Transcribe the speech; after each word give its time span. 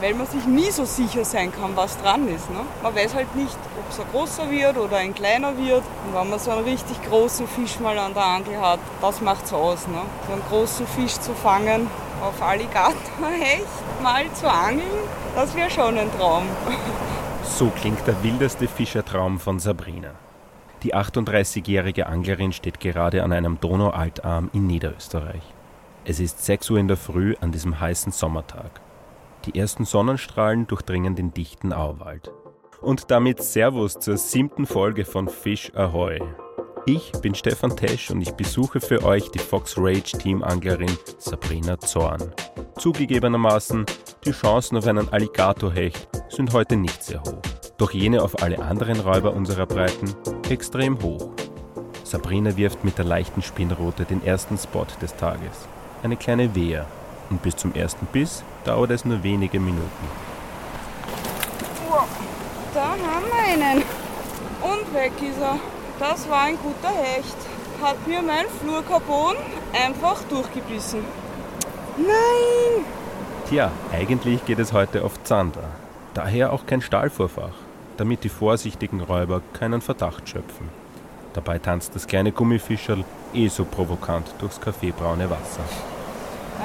weil 0.00 0.14
man 0.14 0.26
sich 0.26 0.44
nie 0.46 0.70
so 0.70 0.84
sicher 0.84 1.24
sein 1.24 1.52
kann, 1.52 1.76
was 1.76 1.98
dran 2.00 2.26
ist. 2.28 2.50
Ne? 2.50 2.60
Man 2.82 2.94
weiß 2.94 3.14
halt 3.14 3.34
nicht, 3.36 3.56
ob 3.78 3.90
es 3.90 4.00
ein 4.00 4.06
großer 4.10 4.50
wird 4.50 4.78
oder 4.78 4.96
ein 4.96 5.14
kleiner 5.14 5.56
wird. 5.56 5.82
Und 6.06 6.14
wenn 6.14 6.30
man 6.30 6.38
so 6.38 6.50
einen 6.50 6.64
richtig 6.64 7.02
großen 7.02 7.46
Fisch 7.46 7.78
mal 7.80 7.98
an 7.98 8.14
der 8.14 8.24
Angel 8.24 8.60
hat, 8.60 8.80
das 9.00 9.20
macht 9.20 9.44
es 9.44 9.52
aus. 9.52 9.86
Ne? 9.86 10.02
So 10.26 10.32
einen 10.32 10.42
großen 10.48 10.86
Fisch 10.86 11.14
zu 11.14 11.34
fangen, 11.34 11.88
auf 12.22 12.40
Alligatorhecht 12.42 13.66
mal 14.02 14.24
zu 14.32 14.50
angeln, 14.50 14.86
das 15.34 15.54
wäre 15.54 15.70
schon 15.70 15.98
ein 15.98 16.10
Traum. 16.18 16.44
So 17.42 17.68
klingt 17.68 18.06
der 18.06 18.22
wildeste 18.22 18.68
Fischertraum 18.68 19.40
von 19.40 19.58
Sabrina. 19.58 20.10
Die 20.82 20.94
38-jährige 20.94 22.06
Anglerin 22.06 22.52
steht 22.52 22.80
gerade 22.80 23.24
an 23.24 23.32
einem 23.32 23.58
Donaualtarm 23.60 24.50
in 24.52 24.66
Niederösterreich. 24.66 25.42
Es 26.04 26.20
ist 26.20 26.44
6 26.44 26.70
Uhr 26.70 26.78
in 26.78 26.88
der 26.88 26.96
Früh 26.96 27.34
an 27.40 27.50
diesem 27.50 27.80
heißen 27.80 28.12
Sommertag. 28.12 28.80
Die 29.46 29.58
ersten 29.58 29.86
Sonnenstrahlen 29.86 30.66
durchdringen 30.66 31.14
den 31.14 31.32
dichten 31.32 31.72
Auwald. 31.72 32.30
Und 32.82 33.10
damit 33.10 33.42
Servus 33.42 33.98
zur 33.98 34.18
siebten 34.18 34.66
Folge 34.66 35.04
von 35.04 35.28
Fish 35.28 35.72
Ahoy. 35.74 36.20
Ich 36.84 37.12
bin 37.22 37.34
Stefan 37.34 37.76
Tesch 37.76 38.10
und 38.10 38.20
ich 38.20 38.32
besuche 38.32 38.80
für 38.80 39.02
euch 39.04 39.30
die 39.30 39.38
Fox 39.38 39.76
Rage 39.78 40.18
Team 40.18 40.42
Anglerin 40.42 40.90
Sabrina 41.18 41.78
Zorn. 41.78 42.34
Zugegebenermaßen, 42.78 43.86
die 44.24 44.32
Chancen 44.32 44.76
auf 44.76 44.86
einen 44.86 45.08
Alligatorhecht 45.08 46.08
sind 46.28 46.52
heute 46.52 46.76
nicht 46.76 47.02
sehr 47.02 47.20
hoch. 47.22 47.40
Doch 47.78 47.92
jene 47.92 48.22
auf 48.22 48.42
alle 48.42 48.60
anderen 48.60 49.00
Räuber 49.00 49.32
unserer 49.32 49.66
Breiten 49.66 50.14
extrem 50.50 51.02
hoch. 51.02 51.30
Sabrina 52.04 52.56
wirft 52.56 52.84
mit 52.84 52.98
der 52.98 53.04
leichten 53.06 53.40
Spinnroute 53.40 54.04
den 54.04 54.22
ersten 54.24 54.58
Spot 54.58 54.86
des 55.00 55.16
Tages. 55.16 55.66
Eine 56.02 56.16
kleine 56.16 56.54
Wehr. 56.54 56.86
Und 57.30 57.42
bis 57.42 57.56
zum 57.56 57.74
ersten 57.74 58.06
Biss 58.06 58.42
dauert 58.64 58.90
es 58.90 59.04
nur 59.04 59.22
wenige 59.22 59.60
Minuten. 59.60 59.88
Wow, 61.88 62.08
da 62.74 62.90
haben 62.90 63.26
wir 63.26 63.52
einen. 63.52 63.82
Und 64.62 64.94
weg 64.94 65.12
ist 65.22 65.40
er. 65.40 65.58
Das 65.98 66.28
war 66.28 66.42
ein 66.42 66.58
guter 66.58 66.94
Hecht. 66.94 67.36
Hat 67.80 68.06
mir 68.06 68.20
mein 68.20 68.46
Flurcarbon 68.60 69.36
einfach 69.72 70.22
durchgebissen. 70.24 71.04
Nein! 71.96 72.84
Tja, 73.48 73.70
eigentlich 73.92 74.44
geht 74.44 74.58
es 74.58 74.72
heute 74.72 75.04
auf 75.04 75.22
Zander. 75.24 75.64
Daher 76.14 76.52
auch 76.52 76.66
kein 76.66 76.82
Stahlvorfach, 76.82 77.54
damit 77.96 78.24
die 78.24 78.28
vorsichtigen 78.28 79.00
Räuber 79.00 79.42
keinen 79.52 79.80
Verdacht 79.80 80.28
schöpfen. 80.28 80.68
Dabei 81.32 81.58
tanzt 81.58 81.94
das 81.94 82.06
kleine 82.06 82.32
Gummifischerl 82.32 83.04
eh 83.34 83.48
so 83.48 83.64
provokant 83.64 84.34
durchs 84.38 84.60
kaffeebraune 84.60 85.30
Wasser. 85.30 85.62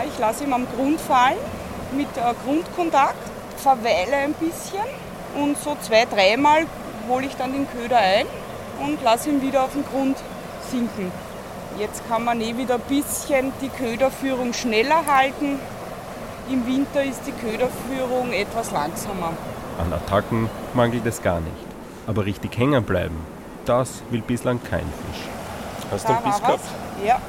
Ich 0.08 0.20
lasse 0.20 0.44
ihn 0.44 0.54
am 0.54 0.68
Grund 0.76 1.00
fallen 1.00 1.38
mit 1.96 2.08
äh, 2.18 2.34
Grundkontakt, 2.46 3.16
verweile 3.58 4.16
ein 4.18 4.34
bisschen 4.34 4.84
und 5.36 5.58
so 5.58 5.76
zwei, 5.82 6.06
dreimal 6.06 6.66
hole 7.08 7.26
ich 7.26 7.36
dann 7.36 7.54
den 7.54 7.68
Köder 7.70 7.98
ein 7.98 8.26
und 8.86 9.02
lasse 9.04 9.30
ihn 9.30 9.42
wieder 9.42 9.64
auf 9.64 9.74
den 9.74 9.86
Grund 9.86 10.18
sinken. 10.72 11.12
Jetzt 11.80 12.08
kann 12.08 12.24
man 12.24 12.42
eh 12.42 12.56
wieder 12.58 12.76
ein 12.76 12.82
bisschen 12.82 13.52
die 13.62 13.70
Köderführung 13.70 14.54
schneller 14.54 15.06
halten. 15.06 15.60
Im 16.50 16.66
Winter 16.68 17.04
ist 17.04 17.22
die 17.26 17.32
Köderführung 17.32 18.32
etwas 18.32 18.72
langsamer. 18.72 19.34
An 19.80 19.92
Attacken 19.92 20.50
mangelt 20.74 21.06
es 21.06 21.22
gar 21.22 21.40
nicht. 21.40 21.56
Aber 22.08 22.26
richtig 22.26 22.58
hängen 22.58 22.84
bleiben, 22.84 23.18
das 23.66 24.04
will 24.12 24.22
bislang 24.22 24.62
kein 24.64 24.82
Fisch. 24.82 25.24
Hast 25.92 26.06
du 26.06 26.08
Da 26.10 26.16
einen 26.18 26.26
Biss 26.26 26.38
gehabt? 26.40 26.60
was. 26.60 27.06
Ja. 27.06 27.20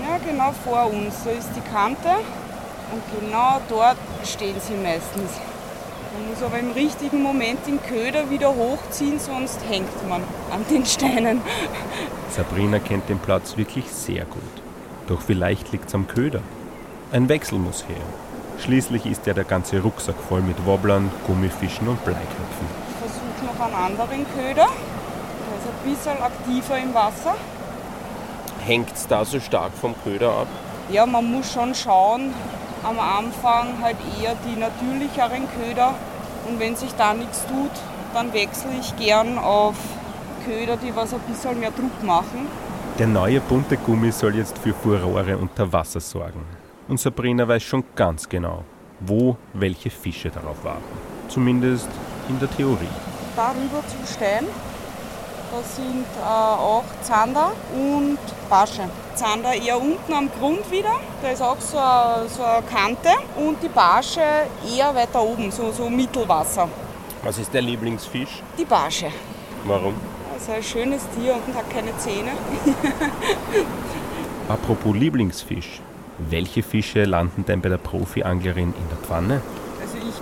Ja, 0.00 0.18
genau 0.24 0.52
vor 0.64 0.90
uns. 0.90 1.24
Da 1.24 1.30
ist 1.30 1.50
die 1.56 1.60
Kante 1.72 2.08
und 2.92 3.20
genau 3.20 3.60
dort 3.68 3.96
stehen 4.24 4.56
sie 4.60 4.74
meistens. 4.74 5.30
Man 6.14 6.28
muss 6.28 6.42
aber 6.42 6.58
im 6.58 6.72
richtigen 6.72 7.22
Moment 7.22 7.66
den 7.66 7.82
Köder 7.82 8.28
wieder 8.28 8.54
hochziehen, 8.54 9.18
sonst 9.18 9.58
hängt 9.68 10.08
man 10.08 10.22
an 10.50 10.64
den 10.70 10.84
Steinen. 10.84 11.40
Sabrina 12.30 12.78
kennt 12.78 13.08
den 13.08 13.18
Platz 13.18 13.56
wirklich 13.56 13.90
sehr 13.90 14.26
gut. 14.26 14.42
Doch 15.08 15.22
vielleicht 15.22 15.72
liegt's 15.72 15.94
am 15.94 16.06
Köder. 16.06 16.40
Ein 17.12 17.28
Wechsel 17.28 17.58
muss 17.58 17.84
her. 17.88 17.96
Schließlich 18.58 19.06
ist 19.06 19.26
ja 19.26 19.34
der 19.34 19.44
ganze 19.44 19.80
Rucksack 19.80 20.16
voll 20.28 20.42
mit 20.42 20.64
Wobblern, 20.66 21.10
Gummifischen 21.26 21.88
und 21.88 22.04
Bleiköpfen. 22.04 22.66
Ich 22.90 23.10
versuche 23.10 23.46
noch 23.46 23.66
einen 23.66 23.74
anderen 23.74 24.26
Köder. 24.34 24.66
Der 24.66 25.56
ist 25.58 25.66
ein 25.66 25.90
bisschen 25.90 26.22
aktiver 26.22 26.78
im 26.78 26.94
Wasser. 26.94 27.34
Hängt's 28.64 29.08
da 29.08 29.24
so 29.24 29.40
stark 29.40 29.72
vom 29.72 29.94
Köder 30.04 30.30
ab? 30.30 30.46
Ja, 30.90 31.04
man 31.06 31.30
muss 31.30 31.52
schon 31.52 31.74
schauen, 31.74 32.32
am 32.84 32.98
Anfang 32.98 33.82
halt 33.82 33.96
eher 34.20 34.36
die 34.46 34.58
natürlicheren 34.58 35.48
Köder. 35.58 35.94
Und 36.48 36.60
wenn 36.60 36.76
sich 36.76 36.92
da 36.94 37.14
nichts 37.14 37.44
tut, 37.46 37.70
dann 38.14 38.32
wechsle 38.32 38.70
ich 38.80 38.96
gern 38.96 39.38
auf 39.38 39.76
Köder, 40.44 40.76
die 40.76 40.94
was 40.94 41.12
ein 41.14 41.20
bisschen 41.20 41.60
mehr 41.60 41.70
Druck 41.70 42.02
machen. 42.02 42.46
Der 42.98 43.06
neue 43.06 43.40
bunte 43.40 43.76
Gummi 43.76 44.12
soll 44.12 44.36
jetzt 44.36 44.58
für 44.58 44.74
Furore 44.74 45.38
unter 45.38 45.72
Wasser 45.72 46.00
sorgen. 46.00 46.44
Und 46.88 47.00
Sabrina 47.00 47.46
weiß 47.48 47.62
schon 47.62 47.84
ganz 47.96 48.28
genau, 48.28 48.64
wo 49.00 49.36
welche 49.54 49.90
Fische 49.90 50.30
darauf 50.30 50.62
warten. 50.64 50.82
Zumindest 51.28 51.88
in 52.28 52.38
der 52.38 52.50
Theorie. 52.50 52.88
Darüber 53.34 53.82
zum 53.88 54.06
Stein, 54.06 54.46
da 55.52 55.62
sind 55.62 56.06
äh, 56.18 56.24
auch 56.24 56.84
Zander 57.02 57.52
und 57.74 58.18
Barsche. 58.48 58.88
Zander 59.14 59.54
eher 59.54 59.80
unten 59.80 60.12
am 60.12 60.30
Grund 60.38 60.70
wieder, 60.70 60.94
da 61.20 61.28
ist 61.28 61.42
auch 61.42 61.60
so 61.60 61.76
eine, 61.76 62.28
so 62.28 62.42
eine 62.42 62.62
Kante. 62.62 63.10
Und 63.36 63.62
die 63.62 63.68
Barsche 63.68 64.22
eher 64.66 64.94
weiter 64.94 65.22
oben, 65.22 65.50
so, 65.50 65.70
so 65.70 65.90
Mittelwasser. 65.90 66.68
Was 67.22 67.38
ist 67.38 67.52
der 67.52 67.60
Lieblingsfisch? 67.60 68.42
Die 68.58 68.64
Barsche. 68.64 69.10
Warum? 69.64 69.94
Das 70.32 70.42
ist 70.42 70.50
ein 70.50 70.62
schönes 70.62 71.02
Tier 71.14 71.34
und 71.34 71.54
hat 71.54 71.68
keine 71.70 71.96
Zähne. 71.98 72.30
Apropos 74.48 74.96
Lieblingsfisch. 74.96 75.80
Welche 76.18 76.62
Fische 76.62 77.04
landen 77.04 77.44
denn 77.44 77.60
bei 77.60 77.68
der 77.68 77.78
Profi-Anglerin 77.78 78.74
in 78.76 78.88
der 78.88 78.98
Pfanne? 78.98 79.42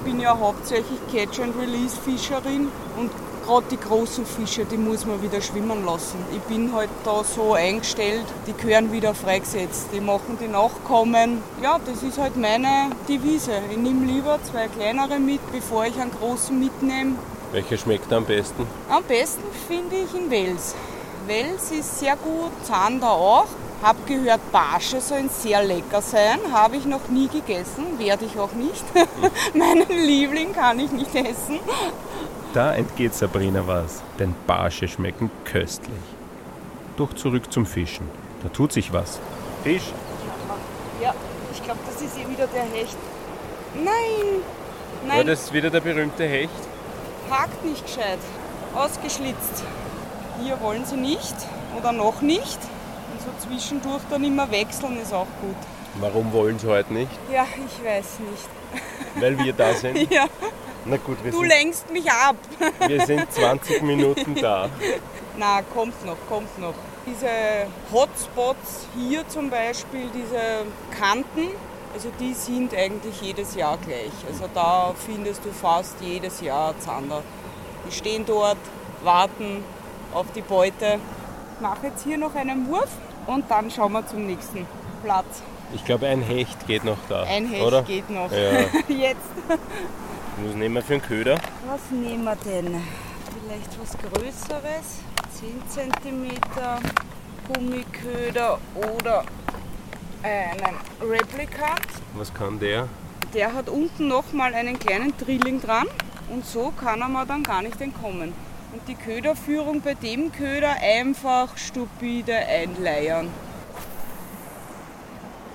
Ich 0.03 0.07
bin 0.11 0.19
ja 0.19 0.39
hauptsächlich 0.39 0.99
Catch-and-Release-Fischerin 1.13 2.69
und 2.97 3.11
gerade 3.45 3.67
die 3.71 3.77
großen 3.77 4.25
Fische, 4.25 4.65
die 4.65 4.79
muss 4.79 5.05
man 5.05 5.23
wieder 5.23 5.43
schwimmen 5.43 5.85
lassen. 5.85 6.17
Ich 6.35 6.41
bin 6.43 6.73
halt 6.73 6.89
da 7.05 7.23
so 7.23 7.53
eingestellt, 7.53 8.25
die 8.47 8.55
gehören 8.55 8.93
wieder 8.93 9.15
freigesetzt. 9.15 9.89
Die 9.93 10.01
machen 10.01 10.39
die 10.41 10.49
Nachkommen. 10.49 11.43
Ja, 11.63 11.79
das 11.85 12.03
ist 12.03 12.17
halt 12.17 12.39
meine 12.39 12.91
Devise. 13.11 13.61
Ich 13.71 13.77
nehme 13.77 14.07
lieber 14.07 14.39
zwei 14.51 14.69
kleinere 14.69 15.19
mit, 15.19 15.41
bevor 15.53 15.85
ich 15.85 16.01
einen 16.01 16.13
großen 16.13 16.59
mitnehme. 16.59 17.17
Welcher 17.53 17.77
schmeckt 17.77 18.11
am 18.11 18.25
besten? 18.25 18.67
Am 18.89 19.05
besten 19.05 19.45
finde 19.69 19.97
ich 19.97 20.15
in 20.15 20.31
Wels. 20.31 20.75
Wels 21.27 21.71
ist 21.73 21.99
sehr 21.99 22.17
gut, 22.17 22.53
Zander 22.65 23.11
auch. 23.11 23.49
Hab 23.83 24.07
gehört, 24.07 24.41
Barsche 24.53 25.01
sollen 25.01 25.31
sehr 25.31 25.63
lecker 25.65 26.03
sein. 26.03 26.39
Habe 26.53 26.77
ich 26.77 26.85
noch 26.85 27.09
nie 27.09 27.29
gegessen, 27.29 27.99
werde 27.99 28.27
ich 28.27 28.39
auch 28.39 28.53
nicht. 28.53 28.85
Meinen 29.55 29.89
Liebling 29.89 30.53
kann 30.53 30.79
ich 30.81 30.93
nicht 30.93 31.15
essen. 31.15 31.61
Da 32.53 32.75
entgeht 32.75 33.15
Sabrina 33.15 33.67
was, 33.67 34.03
denn 34.19 34.35
Barsche 34.47 34.87
schmecken 34.87 35.31
köstlich. 35.45 35.95
Doch 36.97 37.15
zurück 37.15 37.51
zum 37.51 37.65
Fischen. 37.65 38.07
Da 38.43 38.51
tut 38.51 38.73
sich 38.73 38.93
was. 38.93 39.19
Fisch? 39.63 39.93
Ja, 41.01 41.15
ich 41.53 41.63
glaube, 41.63 41.81
das 41.87 42.03
ist 42.03 42.19
eh 42.19 42.29
wieder 42.29 42.47
der 42.49 42.63
Hecht. 42.65 42.97
Nein, 43.75 44.43
War 45.07 45.17
nein, 45.19 45.27
das 45.27 45.53
wieder 45.53 45.71
der 45.71 45.81
berühmte 45.81 46.25
Hecht? 46.25 46.51
hakt 47.31 47.65
nicht 47.65 47.87
gescheit. 47.87 48.19
Ausgeschlitzt. 48.75 49.63
Hier 50.43 50.61
wollen 50.61 50.85
sie 50.85 50.97
nicht 50.97 51.35
oder 51.79 51.93
noch 51.93 52.21
nicht. 52.21 52.59
So 53.25 53.49
zwischendurch 53.49 54.03
dann 54.11 54.25
immer 54.25 54.51
wechseln 54.51 54.99
ist 55.01 55.13
auch 55.13 55.27
gut. 55.41 55.57
Warum 56.01 56.33
wollen 56.33 56.59
sie 56.59 56.67
heute 56.69 56.93
nicht? 56.93 57.11
Ja, 57.33 57.45
ich 57.45 57.85
weiß 57.85 58.21
nicht. 58.21 58.49
Weil 59.21 59.39
wir 59.39 59.53
da 59.53 59.75
sind. 59.75 59.97
Ja, 60.11 60.27
Na 60.85 60.97
gut, 60.97 61.23
wir 61.23 61.31
du 61.33 61.39
sind, 61.41 61.49
lenkst 61.49 61.91
mich 61.91 62.11
ab. 62.11 62.37
wir 62.87 63.05
sind 63.05 63.31
20 63.33 63.83
Minuten 63.83 64.35
da. 64.37 64.69
Na, 65.37 65.61
kommt 65.75 66.05
noch, 66.07 66.17
kommt 66.29 66.59
noch. 66.59 66.75
Diese 67.07 67.29
Hotspots 67.93 68.87
hier 68.97 69.27
zum 69.29 69.51
Beispiel, 69.51 70.09
diese 70.15 70.65
Kanten, 70.99 71.49
also 71.93 72.09
die 72.21 72.33
sind 72.35 72.75
eigentlich 72.75 73.21
jedes 73.21 73.55
Jahr 73.55 73.77
gleich. 73.79 74.13
Also 74.29 74.45
da 74.55 74.95
findest 75.07 75.45
du 75.45 75.51
fast 75.51 75.97
jedes 76.01 76.41
Jahr 76.41 76.75
Zander. 76.79 77.23
Die 77.87 77.93
stehen 77.93 78.25
dort, 78.25 78.59
warten 79.03 79.65
auf 80.15 80.27
die 80.35 80.43
Beute. 80.43 80.99
Ich 81.57 81.61
mache 81.61 81.89
jetzt 81.89 82.05
hier 82.05 82.17
noch 82.17 82.35
einen 82.35 82.69
Wurf 82.69 82.89
und 83.27 83.51
dann 83.51 83.71
schauen 83.71 83.93
wir 83.93 84.07
zum 84.07 84.27
nächsten 84.27 84.67
Platz. 85.03 85.43
Ich 85.75 85.85
glaube, 85.85 86.07
ein 86.07 86.23
Hecht 86.23 86.67
geht 86.67 86.85
noch 86.85 86.99
da. 87.09 87.23
Ein 87.23 87.47
Hecht 87.47 87.63
oder? 87.63 87.83
geht 87.83 88.11
noch. 88.11 88.31
Ja. 88.33 88.61
Jetzt. 88.89 89.21
Was 89.49 90.55
nehmen 90.55 90.75
wir 90.75 90.83
für 90.83 90.95
einen 90.95 91.03
Köder? 91.03 91.39
Was 91.69 91.91
nehmen 91.91 92.25
wir 92.25 92.37
denn? 92.37 92.83
Vielleicht 93.47 93.81
was 93.81 93.97
Größeres? 93.99 95.01
10 95.73 95.93
cm 96.03 96.31
Gummiköder 97.47 98.59
oder 98.75 99.25
einen 100.23 100.77
Replikant. 101.01 101.87
Was 102.15 102.35
kann 102.35 102.59
der? 102.59 102.89
der 103.35 103.53
hat 103.55 103.69
unten 103.69 104.09
nochmal 104.09 104.55
einen 104.55 104.79
kleinen 104.79 105.15
Drilling 105.17 105.61
dran 105.61 105.87
und 106.29 106.45
so 106.45 106.73
kann 106.73 107.01
er 107.01 107.09
mir 107.09 107.27
dann 107.27 107.43
gar 107.43 107.63
nicht 107.63 107.81
entkommen. 107.81 108.33
Und 108.73 108.87
die 108.87 108.95
Köderführung 108.95 109.81
bei 109.81 109.95
dem 109.95 110.31
Köder 110.31 110.77
einfach 110.81 111.57
stupide 111.57 112.37
einleiern. 112.37 113.29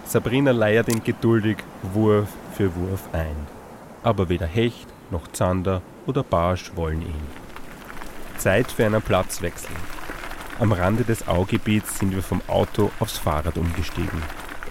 Sabrina 0.06 0.52
leiert 0.52 0.90
ihn 0.90 1.04
geduldig 1.04 1.58
Wurf 1.82 2.30
für 2.56 2.76
Wurf 2.76 3.10
ein. 3.14 3.36
Aber 4.04 4.30
weder 4.30 4.46
Hecht 4.46 4.88
noch 5.12 5.28
Zander 5.32 5.82
oder 6.06 6.24
Barsch 6.24 6.72
wollen 6.76 7.02
ihn. 7.02 7.28
Zeit 8.38 8.72
für 8.72 8.86
einen 8.86 9.02
Platzwechsel. 9.02 9.76
Am 10.60 10.72
Rande 10.72 11.04
des 11.04 11.28
Augebiets 11.28 12.00
sind 12.00 12.16
wir 12.16 12.24
vom 12.24 12.42
Auto 12.48 12.92
aufs 13.00 13.18
Fahrrad 13.18 13.58
umgestiegen. 13.58 14.22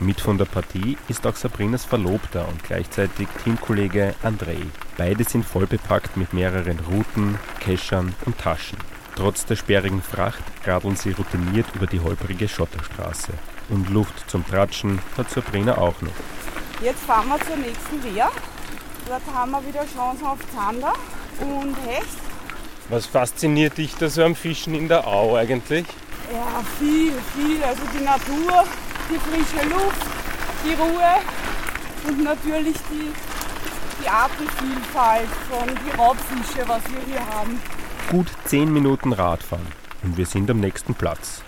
Mit 0.01 0.21
von 0.21 0.39
der 0.39 0.45
Partie 0.45 0.99
ist 1.09 1.25
auch 1.27 1.37
Sabrinas 1.37 1.85
Verlobter 1.85 2.49
und 2.49 2.65
gleichzeitig 2.65 3.29
Teamkollege 3.45 4.15
Andrei. 4.23 4.59
Beide 4.97 5.23
sind 5.23 5.45
vollbepackt 5.45 6.17
mit 6.17 6.33
mehreren 6.33 6.81
Routen, 6.81 7.39
Keschern 7.61 8.15
und 8.25 8.37
Taschen. 8.39 8.79
Trotz 9.15 9.47
der 9.47 9.55
sperrigen 9.55 10.03
Fracht 10.03 10.43
radeln 10.65 10.97
sie 10.97 11.13
routiniert 11.13 11.67
über 11.75 11.87
die 11.87 12.01
holprige 12.01 12.49
Schotterstraße. 12.49 13.33
Und 13.69 13.89
Luft 13.91 14.29
zum 14.29 14.45
Tratschen 14.47 14.99
hat 15.17 15.31
Sabrina 15.31 15.79
auch 15.79 16.01
noch. 16.03 16.11
Jetzt 16.83 17.05
fahren 17.05 17.29
wir 17.29 17.41
zur 17.47 17.57
nächsten 17.57 18.03
Wehr. 18.03 18.31
Dort 19.07 19.23
haben 19.33 19.53
wir 19.53 19.65
wieder 19.65 19.87
Chancen 19.87 20.27
auf 20.27 20.39
Zander 20.55 20.93
und 21.41 21.77
Hecht. 21.87 22.19
Was 22.89 23.07
fasziniert 23.07 23.79
dich 23.79 23.95
da 23.95 24.09
so 24.09 24.25
am 24.25 24.35
Fischen 24.35 24.75
in 24.75 24.89
der 24.89 25.07
Au 25.07 25.37
eigentlich? 25.37 25.87
Ja, 26.33 26.63
viel, 26.79 27.13
viel. 27.35 27.63
Also 27.63 27.83
die 27.97 28.05
Natur, 28.05 28.65
die 29.11 29.19
frische 29.19 29.69
Luft, 29.69 30.07
die 30.65 30.75
Ruhe 30.75 31.21
und 32.09 32.23
natürlich 32.23 32.77
die, 32.91 33.13
die 34.03 34.09
Artenvielfalt 34.09 35.29
von 35.51 35.69
die 35.69 35.97
Raubfische, 35.97 36.69
was 36.69 36.83
wir 36.91 37.01
hier 37.07 37.27
haben. 37.27 37.61
Gut 38.11 38.29
10 38.45 38.73
Minuten 38.73 39.13
Radfahren 39.13 39.67
und 40.03 40.17
wir 40.17 40.27
sind 40.27 40.51
am 40.51 40.61
nächsten 40.61 40.95
Platz. 40.95 41.43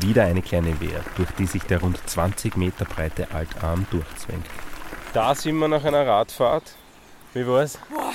Wieder 0.00 0.24
eine 0.24 0.42
kleine 0.42 0.80
Wehr, 0.80 1.00
durch 1.16 1.30
die 1.32 1.46
sich 1.46 1.62
der 1.64 1.80
rund 1.80 1.98
20 2.08 2.56
Meter 2.56 2.84
breite 2.84 3.28
Altarm 3.32 3.86
durchzwängt. 3.90 4.46
Da 5.12 5.34
sind 5.34 5.56
wir 5.58 5.68
nach 5.68 5.84
einer 5.84 6.06
Radfahrt. 6.06 6.74
Wie 7.32 7.46
war's? 7.46 7.78
Boah, 7.92 8.12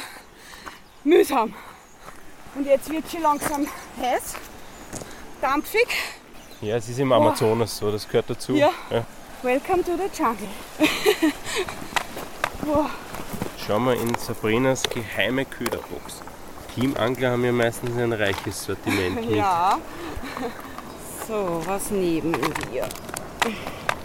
mühsam. 1.04 1.54
Und 2.56 2.66
jetzt 2.66 2.90
wird 2.90 3.10
schon 3.10 3.22
langsam 3.22 3.68
heiß, 4.02 4.36
dampfig. 5.42 5.88
Ja, 6.62 6.76
es 6.76 6.90
ist 6.90 7.00
im 7.00 7.12
Amazonas 7.14 7.78
so, 7.78 7.90
das 7.90 8.06
gehört 8.06 8.30
dazu. 8.30 8.54
Ja. 8.54 8.72
ja. 8.90 9.06
Welcome 9.44 9.82
to 9.82 9.92
the 9.96 10.10
jungle. 10.14 10.48
Boah. 12.66 12.90
Schauen 13.66 13.86
wir 13.86 13.94
in 13.94 14.14
Sabrinas 14.16 14.84
geheime 14.84 15.46
Köderbox. 15.46 16.22
Teamangler 16.76 17.32
haben 17.32 17.46
ja 17.46 17.54
meistens 17.54 17.98
ein 17.98 18.12
reiches 18.12 18.66
Sortiment 18.66 19.16
mit. 19.16 19.38
Ja. 19.38 19.78
So, 21.28 21.62
was 21.68 21.92
nehmen 21.92 22.36
wir? 22.72 22.90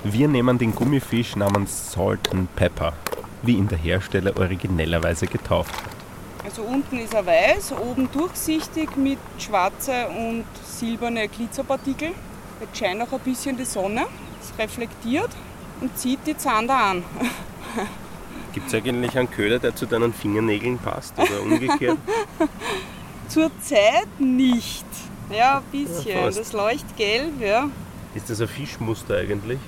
Wir 0.04 0.28
nehmen 0.28 0.58
den 0.58 0.74
Gummifisch 0.74 1.36
namens 1.36 1.92
Salt 1.92 2.30
and 2.32 2.54
Pepper, 2.54 2.92
wie 3.40 3.56
ihn 3.56 3.66
der 3.66 3.78
Hersteller 3.78 4.36
originellerweise 4.36 5.26
getauft 5.26 5.74
hat. 5.74 6.44
Also 6.44 6.60
unten 6.60 6.98
ist 6.98 7.14
er 7.14 7.24
weiß, 7.24 7.72
oben 7.72 8.10
durchsichtig 8.12 8.94
mit 8.96 9.18
schwarze 9.38 10.06
und 10.08 10.44
silberne 10.66 11.26
Glitzerpartikel. 11.28 12.10
Jetzt 12.64 12.78
scheint 12.78 13.02
auch 13.02 13.12
ein 13.12 13.20
bisschen 13.20 13.56
die 13.58 13.64
Sonne. 13.66 14.06
Es 14.40 14.58
reflektiert 14.58 15.28
und 15.82 15.96
zieht 15.98 16.20
die 16.26 16.36
Zander 16.36 16.76
an. 16.76 17.04
Gibt 18.54 18.68
es 18.68 18.74
eigentlich 18.74 19.18
einen 19.18 19.30
Köder, 19.30 19.58
der 19.58 19.76
zu 19.76 19.84
deinen 19.84 20.14
Fingernägeln 20.14 20.78
passt 20.78 21.12
oder 21.18 21.42
umgekehrt? 21.42 21.98
Zurzeit 23.28 24.08
nicht. 24.18 24.86
Ja, 25.30 25.58
ein 25.58 25.64
bisschen. 25.70 26.16
Ja, 26.16 26.30
das 26.30 26.52
leuchtet 26.52 26.96
gelb, 26.96 27.40
ja. 27.40 27.68
Ist 28.14 28.30
das 28.30 28.40
ein 28.40 28.48
Fischmuster 28.48 29.16
eigentlich? 29.16 29.58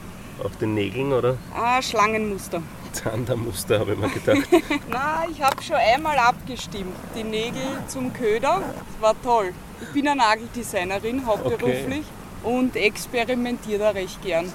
Auf 0.42 0.56
den 0.56 0.74
Nägeln, 0.74 1.12
oder? 1.12 1.36
Ah, 1.54 1.82
Schlangenmuster. 1.82 2.62
Zandermuster, 2.92 3.78
habe 3.80 3.92
ich 3.92 3.98
mir 3.98 4.08
gedacht. 4.08 4.48
Na, 4.88 5.24
ich 5.30 5.42
habe 5.42 5.62
schon 5.62 5.76
einmal 5.76 6.16
abgestimmt. 6.18 6.96
Die 7.14 7.24
Nägel 7.24 7.62
zum 7.88 8.12
Köder. 8.12 8.62
Das 8.62 9.02
war 9.02 9.14
toll. 9.22 9.52
Ich 9.82 9.88
bin 9.88 10.08
eine 10.08 10.16
Nageldesignerin, 10.16 11.26
hauptberuflich, 11.26 11.98
okay. 11.98 12.04
Und 12.46 12.76
experimentiere 12.76 13.78
da 13.78 13.90
recht 13.90 14.22
gern. 14.22 14.52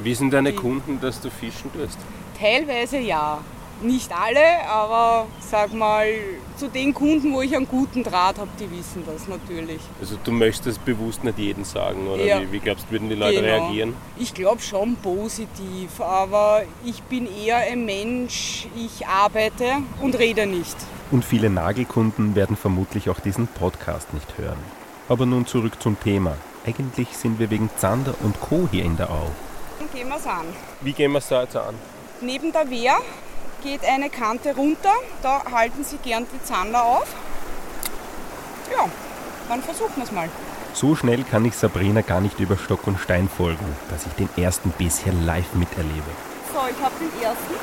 Wie 0.00 0.14
sind 0.14 0.32
deine 0.32 0.52
Kunden, 0.52 1.00
dass 1.00 1.20
du 1.20 1.30
fischen 1.30 1.72
tust? 1.72 1.98
Teilweise 2.38 2.98
ja. 2.98 3.40
Nicht 3.80 4.10
alle, 4.12 4.68
aber 4.68 5.26
sag 5.38 5.72
mal, 5.72 6.06
zu 6.56 6.66
den 6.66 6.92
Kunden, 6.92 7.32
wo 7.32 7.42
ich 7.42 7.54
einen 7.54 7.68
guten 7.68 8.02
Draht 8.02 8.38
habe, 8.38 8.50
die 8.58 8.68
wissen 8.76 9.04
das 9.06 9.28
natürlich. 9.28 9.78
Also 10.00 10.16
du 10.24 10.32
möchtest 10.32 10.84
bewusst 10.84 11.22
nicht 11.22 11.38
jedem 11.38 11.62
sagen, 11.62 12.08
oder 12.08 12.24
ja. 12.24 12.40
wie, 12.40 12.50
wie 12.50 12.58
glaubst 12.58 12.86
du, 12.86 12.92
würden 12.92 13.08
die 13.08 13.14
Leute 13.14 13.40
genau. 13.40 13.66
reagieren? 13.66 13.94
Ich 14.18 14.34
glaube 14.34 14.60
schon 14.62 14.96
positiv, 14.96 16.00
aber 16.00 16.62
ich 16.84 17.04
bin 17.04 17.28
eher 17.32 17.58
ein 17.58 17.84
Mensch, 17.84 18.66
ich 18.76 19.06
arbeite 19.06 19.76
und 20.02 20.18
rede 20.18 20.46
nicht. 20.46 20.76
Und 21.12 21.24
viele 21.24 21.48
Nagelkunden 21.48 22.34
werden 22.34 22.56
vermutlich 22.56 23.08
auch 23.10 23.20
diesen 23.20 23.46
Podcast 23.46 24.12
nicht 24.12 24.38
hören. 24.38 24.58
Aber 25.08 25.24
nun 25.24 25.46
zurück 25.46 25.80
zum 25.80 25.98
Thema. 26.00 26.36
Eigentlich 26.68 27.16
sind 27.16 27.38
wir 27.38 27.48
wegen 27.48 27.70
Zander 27.78 28.14
und 28.20 28.38
Co. 28.42 28.68
hier 28.70 28.84
in 28.84 28.98
der 28.98 29.08
Au. 29.08 29.30
Dann 29.78 29.90
gehen 29.90 30.06
wir 30.06 30.16
es 30.16 30.26
an. 30.26 30.44
Wie 30.82 30.92
gehen 30.92 31.12
wir 31.12 31.18
es 31.18 31.28
da 31.28 31.42
jetzt 31.42 31.56
an? 31.56 31.74
Neben 32.20 32.52
der 32.52 32.68
Wehr 32.68 32.98
geht 33.62 33.82
eine 33.86 34.10
Kante 34.10 34.54
runter. 34.54 34.92
Da 35.22 35.44
halten 35.50 35.82
Sie 35.82 35.96
gern 35.96 36.26
die 36.30 36.44
Zander 36.44 36.84
auf. 36.84 37.06
Ja, 38.70 38.86
dann 39.48 39.62
versuchen 39.62 39.96
wir 39.96 40.04
es 40.04 40.12
mal. 40.12 40.28
So 40.74 40.94
schnell 40.94 41.24
kann 41.24 41.46
ich 41.46 41.56
Sabrina 41.56 42.02
gar 42.02 42.20
nicht 42.20 42.38
über 42.38 42.58
Stock 42.58 42.86
und 42.86 43.00
Stein 43.00 43.30
folgen, 43.34 43.64
dass 43.88 44.04
ich 44.04 44.12
den 44.12 44.28
ersten 44.36 44.68
Biss 44.72 44.98
hier 44.98 45.14
live 45.14 45.54
miterlebe. 45.54 46.10
So, 46.52 46.60
ich 46.70 46.84
habe 46.84 46.94
den 47.00 47.22
ersten. 47.22 47.54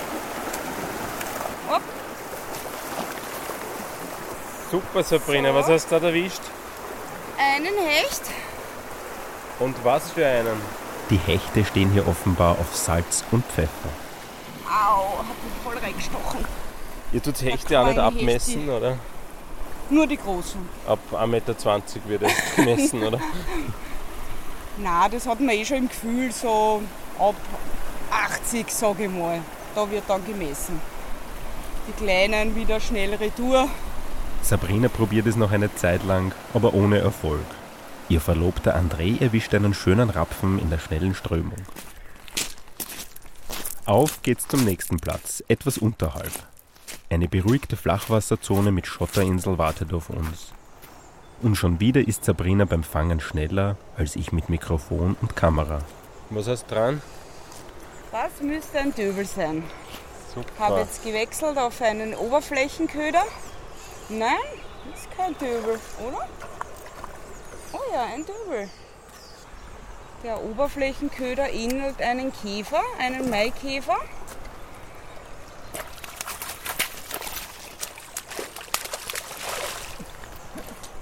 Hopp. 1.69 1.81
Super, 4.72 5.04
Sabrina. 5.04 5.50
So. 5.50 5.56
Was 5.60 5.69
hast 5.69 5.92
du 5.92 6.00
da 6.00 6.08
erwischt? 6.08 6.42
Einen 7.38 7.78
Hecht. 7.88 8.24
Und 9.60 9.75
was 9.84 10.12
für 10.12 10.25
einen? 10.25 10.60
Die 11.10 11.18
Hechte 11.18 11.63
stehen 11.63 11.92
hier 11.92 12.07
offenbar 12.07 12.57
auf 12.60 12.75
Salz 12.75 13.24
und 13.31 13.46
Pfeffer. 13.46 13.90
Au, 14.66 15.19
hat 15.19 15.25
mich 15.28 15.63
voll 15.63 15.78
reingestochen. 15.78 16.46
Ihr 17.13 17.22
tut 17.24 17.42
Hechte 17.42 17.80
auch 17.80 17.88
nicht 17.88 18.00
abmessen, 18.00 18.68
oder? 18.69 18.98
Nur 19.89 20.08
die 20.08 20.18
großen. 20.18 20.60
Ab 20.88 21.00
1,20 21.12 21.27
Meter 21.27 21.56
wird 22.08 22.24
es 22.24 22.34
gemessen, 22.56 23.03
oder? 23.03 23.20
Nein, 24.77 25.12
das 25.12 25.27
hat 25.27 25.39
man 25.39 25.50
eh 25.56 25.63
schon 25.63 25.77
im 25.77 25.88
Gefühl, 25.89 26.32
so 26.32 26.82
ab 27.20 27.36
80, 28.12 28.70
sage 28.70 29.06
ich 29.06 29.12
mal. 29.12 29.39
Da 29.75 29.89
wird 29.89 30.03
dann 30.08 30.25
gemessen. 30.25 30.82
Die 31.88 32.03
Kleinen 32.03 32.56
wieder 32.56 32.80
schnell 32.80 33.13
retour. 33.13 33.70
Sabrina 34.41 34.89
probiert 34.89 35.27
es 35.27 35.36
noch 35.36 35.51
eine 35.51 35.74
Zeit 35.75 36.03
lang, 36.03 36.34
aber 36.53 36.74
ohne 36.74 37.00
Erfolg. 37.00 37.46
Ihr 38.08 38.22
Verlobter 38.22 38.76
André 38.76 39.20
erwischt 39.20 39.56
einen 39.56 39.74
schönen 39.74 40.12
Rapfen 40.12 40.60
in 40.60 40.70
der 40.70 40.78
schnellen 40.78 41.16
Strömung. 41.16 41.58
Auf 43.86 44.22
geht's 44.22 44.48
zum 44.48 44.64
nächsten 44.64 45.00
Platz, 45.00 45.44
etwas 45.48 45.80
unterhalb. 45.80 46.32
Eine 47.10 47.28
beruhigte 47.28 47.76
Flachwasserzone 47.76 48.72
mit 48.72 48.86
Schotterinsel 48.86 49.58
wartet 49.58 49.92
auf 49.92 50.12
uns. 50.12 50.52
Und 51.42 51.56
schon 51.56 51.80
wieder 51.80 52.08
ist 52.08 52.26
Sabrina 52.26 52.66
beim 52.66 52.84
Fangen 52.84 53.20
schneller 53.20 53.76
als 53.98 54.16
ich 54.16 54.32
mit 54.32 54.50
Mikrofon 54.50 55.16
und 55.20 55.36
Kamera. 55.36 55.80
Was 56.30 56.48
hast 56.48 56.70
du 56.70 56.76
dran? 56.76 57.02
Das 58.12 58.40
müsste 58.40 58.80
ein 58.80 58.94
Döbel 58.94 59.26
sein. 59.26 59.64
Super. 60.34 60.48
Ich 60.54 60.60
habe 60.60 60.80
jetzt 60.82 61.04
gewechselt 61.04 61.58
auf 61.58 61.82
einen 61.82 62.14
Oberflächenköder. 62.14 63.24
Nein, 64.10 64.30
das 64.92 65.02
ist 65.02 65.18
kein 65.18 65.36
Döbel, 65.40 65.80
oder? 66.08 66.28
Oh 67.75 67.82
ja, 67.91 68.05
ein 68.05 68.25
Döbel. 68.25 68.70
Der 70.24 70.41
Oberflächenköder 70.41 71.51
ähnelt 71.51 72.01
einen 72.01 72.32
Käfer, 72.32 72.82
einen 73.00 73.29
Maikäfer. 73.29 73.98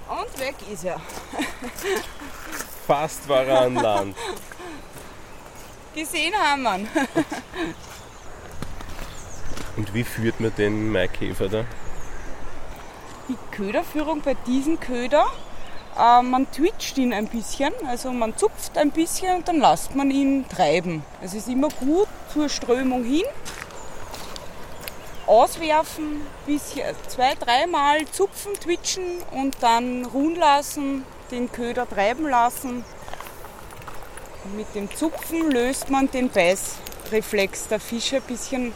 Und 0.08 0.40
weg 0.40 0.56
ist 0.72 0.84
er. 0.84 1.00
Fast 2.88 3.28
war 3.28 3.44
er 3.44 3.60
an 3.60 3.74
Land. 3.76 4.16
Gesehen 5.94 6.34
haben 6.34 6.62
wir 6.62 6.78
ihn. 6.78 6.88
Und 9.76 9.94
wie 9.94 10.02
führt 10.02 10.40
man 10.40 10.52
den 10.56 10.90
Maikäfer 10.90 11.48
da? 11.48 11.64
Die 13.28 13.38
Köderführung 13.52 14.22
bei 14.22 14.34
diesem 14.34 14.80
Köder 14.80 15.26
äh, 15.98 16.22
man 16.22 16.50
twitcht 16.50 16.98
ihn 16.98 17.12
ein 17.12 17.28
bisschen, 17.28 17.72
also 17.86 18.12
man 18.12 18.36
zupft 18.36 18.76
ein 18.76 18.90
bisschen 18.90 19.36
und 19.36 19.48
dann 19.48 19.60
lässt 19.60 19.94
man 19.94 20.10
ihn 20.10 20.48
treiben. 20.48 21.04
Es 21.22 21.34
ist 21.34 21.48
immer 21.48 21.68
gut 21.68 22.08
zur 22.32 22.48
Strömung 22.48 23.04
hin. 23.04 23.24
auswerfen, 25.26 26.20
bisschen, 26.46 26.94
zwei, 27.08 27.34
dreimal 27.34 28.04
zupfen, 28.12 28.52
twitchen 28.54 29.22
und 29.32 29.56
dann 29.60 30.04
ruhen 30.04 30.36
lassen, 30.36 31.04
den 31.30 31.50
Köder 31.50 31.88
treiben 31.88 32.28
lassen. 32.28 32.84
Mit 34.56 34.74
dem 34.74 34.94
Zupfen 34.94 35.50
löst 35.50 35.88
man 35.88 36.10
den 36.10 36.28
Beißreflex 36.28 37.68
der 37.68 37.80
Fische 37.80 38.16
ein 38.16 38.22
bisschen 38.22 38.72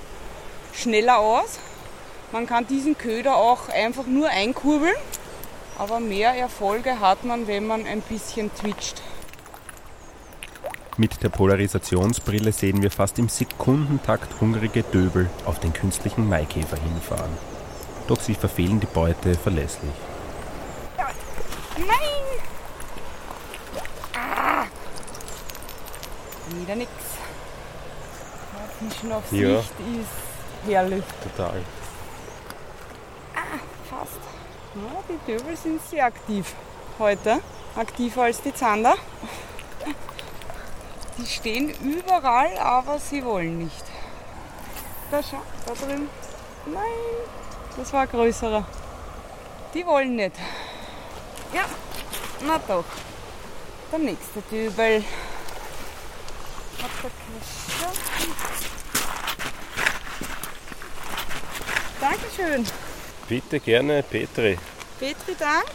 schneller 0.72 1.18
aus. 1.18 1.58
Man 2.32 2.46
kann 2.46 2.66
diesen 2.66 2.96
Köder 2.96 3.36
auch 3.36 3.68
einfach 3.68 4.06
nur 4.06 4.28
einkurbeln, 4.28 4.96
aber 5.78 6.00
mehr 6.00 6.34
Erfolge 6.34 7.00
hat 7.00 7.24
man, 7.24 7.46
wenn 7.46 7.66
man 7.66 7.86
ein 7.86 8.02
bisschen 8.02 8.52
twitcht. 8.54 9.00
Mit 10.96 11.22
der 11.22 11.28
Polarisationsbrille 11.28 12.50
sehen 12.50 12.82
wir 12.82 12.90
fast 12.90 13.20
im 13.20 13.28
Sekundentakt 13.28 14.40
hungrige 14.40 14.82
Döbel 14.82 15.30
auf 15.46 15.60
den 15.60 15.72
künstlichen 15.72 16.28
Maikäfer 16.28 16.76
hinfahren. 16.76 17.30
Doch 18.08 18.20
sie 18.20 18.34
verfehlen 18.34 18.80
die 18.80 18.86
Beute 18.86 19.34
verlässlich. 19.34 19.92
Nein! 21.76 21.86
Ah! 24.14 24.64
Wieder 26.50 26.74
nix. 26.74 26.90
Fischen 28.78 29.12
auf 29.12 29.32
Ja. 29.32 29.58
Sicht 29.58 29.70
ist 30.00 30.68
herrlich. 30.68 31.04
Total. 31.22 31.60
Fast. 33.88 34.20
Ja, 34.78 35.02
die 35.08 35.18
Döbel 35.32 35.56
sind 35.56 35.82
sehr 35.82 36.04
aktiv 36.04 36.54
heute. 37.00 37.40
Aktiver 37.74 38.22
als 38.22 38.40
die 38.42 38.54
Zander. 38.54 38.94
Die 41.16 41.26
stehen 41.26 41.70
überall, 41.82 42.56
aber 42.58 43.00
sie 43.00 43.24
wollen 43.24 43.58
nicht. 43.58 43.84
Da 45.10 45.20
schau, 45.20 45.42
da 45.66 45.72
drüben. 45.74 46.08
Nein, 46.66 46.82
das 47.76 47.92
war 47.92 48.06
größerer. 48.06 48.64
Die 49.74 49.84
wollen 49.84 50.14
nicht. 50.14 50.36
Ja, 51.52 51.64
na 52.46 52.60
doch. 52.68 52.84
Der 53.90 53.98
nächste 53.98 54.42
Dübel. 54.42 55.02
Hat 56.80 56.90
der. 57.02 57.08
Bitte 63.28 63.60
gerne, 63.60 64.02
Petri. 64.02 64.58
Petri, 64.98 65.34
Dank. 65.38 65.66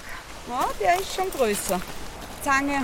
Ja, 0.50 0.68
der 0.80 1.00
ist 1.00 1.16
schon 1.16 1.30
größer. 1.30 1.80
Zange. 2.42 2.84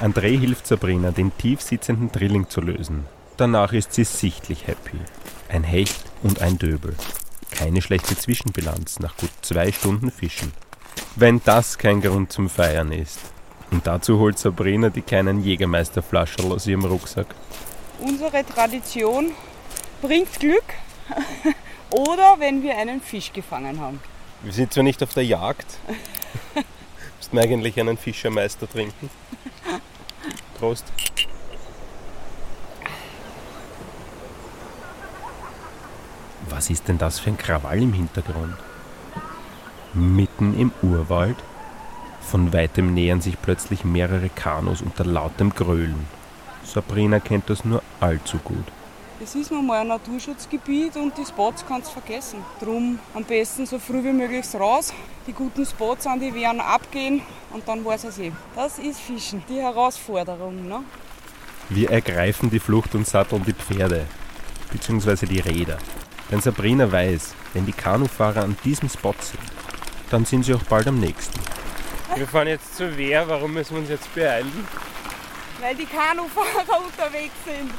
André 0.00 0.38
hilft 0.38 0.66
Sabrina, 0.66 1.10
den 1.10 1.36
tief 1.36 1.60
sitzenden 1.60 2.10
Drilling 2.10 2.48
zu 2.48 2.62
lösen. 2.62 3.06
Danach 3.36 3.72
ist 3.72 3.92
sie 3.92 4.04
sichtlich 4.04 4.66
happy. 4.66 4.98
Ein 5.48 5.64
Hecht 5.64 6.02
und 6.22 6.40
ein 6.40 6.58
Döbel. 6.58 6.96
Keine 7.50 7.82
schlechte 7.82 8.16
Zwischenbilanz 8.16 9.00
nach 9.00 9.16
gut 9.18 9.30
zwei 9.42 9.70
Stunden 9.70 10.10
Fischen. 10.10 10.52
Wenn 11.16 11.42
das 11.44 11.76
kein 11.76 12.00
Grund 12.00 12.32
zum 12.32 12.48
Feiern 12.48 12.92
ist. 12.92 13.20
Und 13.70 13.86
dazu 13.86 14.18
holt 14.18 14.38
Sabrina 14.38 14.88
die 14.88 15.02
kleinen 15.02 15.44
Jägermeisterflaschen 15.44 16.50
aus 16.50 16.66
ihrem 16.66 16.86
Rucksack. 16.86 17.34
Unsere 18.00 18.44
Tradition 18.46 19.32
bringt 20.00 20.40
Glück. 20.40 20.64
Oder 21.90 22.36
wenn 22.38 22.62
wir 22.62 22.76
einen 22.76 23.00
Fisch 23.00 23.32
gefangen 23.32 23.80
haben. 23.80 24.00
Wir 24.42 24.52
sind 24.52 24.72
zwar 24.72 24.84
nicht 24.84 25.02
auf 25.02 25.12
der 25.12 25.24
Jagd. 25.24 25.66
Müssten 27.18 27.36
wir 27.36 27.42
eigentlich 27.42 27.78
einen 27.78 27.96
Fischermeister 27.96 28.68
trinken. 28.68 29.10
Prost. 30.58 30.84
Was 36.48 36.70
ist 36.70 36.88
denn 36.88 36.98
das 36.98 37.18
für 37.18 37.30
ein 37.30 37.38
Krawall 37.38 37.82
im 37.82 37.92
Hintergrund? 37.92 38.56
Mitten 39.94 40.58
im 40.58 40.72
Urwald? 40.82 41.36
Von 42.20 42.52
weitem 42.52 42.94
nähern 42.94 43.20
sich 43.20 43.40
plötzlich 43.40 43.84
mehrere 43.84 44.28
Kanus 44.28 44.82
unter 44.82 45.04
lautem 45.04 45.54
Gröhlen. 45.54 46.06
Sabrina 46.64 47.18
kennt 47.18 47.50
das 47.50 47.64
nur 47.64 47.82
allzu 47.98 48.38
gut. 48.38 48.64
Es 49.22 49.34
ist 49.34 49.50
nun 49.50 49.66
mal 49.66 49.82
ein 49.82 49.88
Naturschutzgebiet 49.88 50.96
und 50.96 51.16
die 51.18 51.26
Spots 51.26 51.62
kannst 51.68 51.88
du 51.88 52.00
vergessen. 52.00 52.42
Drum 52.58 52.98
am 53.12 53.22
besten 53.22 53.66
so 53.66 53.78
früh 53.78 54.02
wie 54.02 54.14
möglich 54.14 54.46
raus. 54.54 54.94
Die 55.26 55.34
guten 55.34 55.66
Spots 55.66 56.06
an 56.06 56.18
die 56.18 56.32
werden 56.32 56.58
abgehen 56.58 57.20
und 57.50 57.68
dann 57.68 57.84
weiß 57.84 58.04
es 58.04 58.18
eh. 58.18 58.32
Das 58.56 58.78
ist 58.78 58.98
Fischen, 58.98 59.42
die 59.46 59.60
Herausforderung. 59.60 60.66
Ne? 60.66 60.82
Wir 61.68 61.90
ergreifen 61.90 62.48
die 62.48 62.58
Flucht 62.58 62.94
und 62.94 63.06
satteln 63.06 63.44
die 63.44 63.52
Pferde, 63.52 64.06
beziehungsweise 64.72 65.26
die 65.26 65.40
Räder. 65.40 65.76
Denn 66.30 66.40
Sabrina 66.40 66.90
weiß, 66.90 67.34
wenn 67.52 67.66
die 67.66 67.72
Kanufahrer 67.72 68.44
an 68.44 68.56
diesem 68.64 68.88
Spot 68.88 69.14
sind, 69.20 69.42
dann 70.08 70.24
sind 70.24 70.46
sie 70.46 70.54
auch 70.54 70.62
bald 70.62 70.86
am 70.86 70.98
nächsten. 70.98 71.38
Wir 72.14 72.26
fahren 72.26 72.48
jetzt 72.48 72.74
zur 72.74 72.96
Wehr, 72.96 73.28
warum 73.28 73.52
müssen 73.52 73.74
wir 73.74 73.80
uns 73.80 73.90
jetzt 73.90 74.14
beeilen? 74.14 74.66
Weil 75.60 75.74
die 75.74 75.84
Kanufahrer 75.84 76.84
unterwegs 76.86 77.34
sind. 77.44 77.70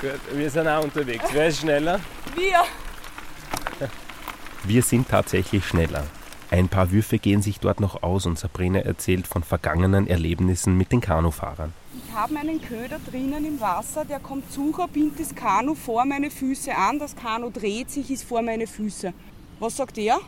Gut, 0.00 0.20
wir 0.36 0.50
sind 0.50 0.68
auch 0.68 0.84
unterwegs. 0.84 1.24
Wer 1.32 1.48
ist 1.48 1.60
schneller? 1.60 2.00
Wir. 2.34 2.62
Wir 4.64 4.82
sind 4.82 5.08
tatsächlich 5.08 5.64
schneller. 5.64 6.04
Ein 6.50 6.68
paar 6.68 6.92
Würfe 6.92 7.18
gehen 7.18 7.40
sich 7.40 7.60
dort 7.60 7.80
noch 7.80 8.02
aus 8.02 8.26
und 8.26 8.38
Sabrina 8.38 8.80
erzählt 8.80 9.26
von 9.26 9.42
vergangenen 9.42 10.06
Erlebnissen 10.06 10.76
mit 10.76 10.92
den 10.92 11.00
Kanufahrern. 11.00 11.72
Ich 11.94 12.14
habe 12.14 12.38
einen 12.38 12.60
Köder 12.60 13.00
drinnen 13.10 13.46
im 13.46 13.60
Wasser, 13.60 14.04
der 14.04 14.20
kommt 14.20 14.52
sucher, 14.52 14.86
bindet 14.86 15.18
das 15.18 15.34
Kanu 15.34 15.74
vor 15.74 16.04
meine 16.04 16.30
Füße 16.30 16.74
an, 16.76 16.98
das 16.98 17.16
Kanu 17.16 17.50
dreht 17.50 17.90
sich, 17.90 18.10
ist 18.10 18.24
vor 18.24 18.42
meine 18.42 18.66
Füße. 18.66 19.12
Was 19.58 19.76
sagt 19.76 19.96
er? 19.98 20.20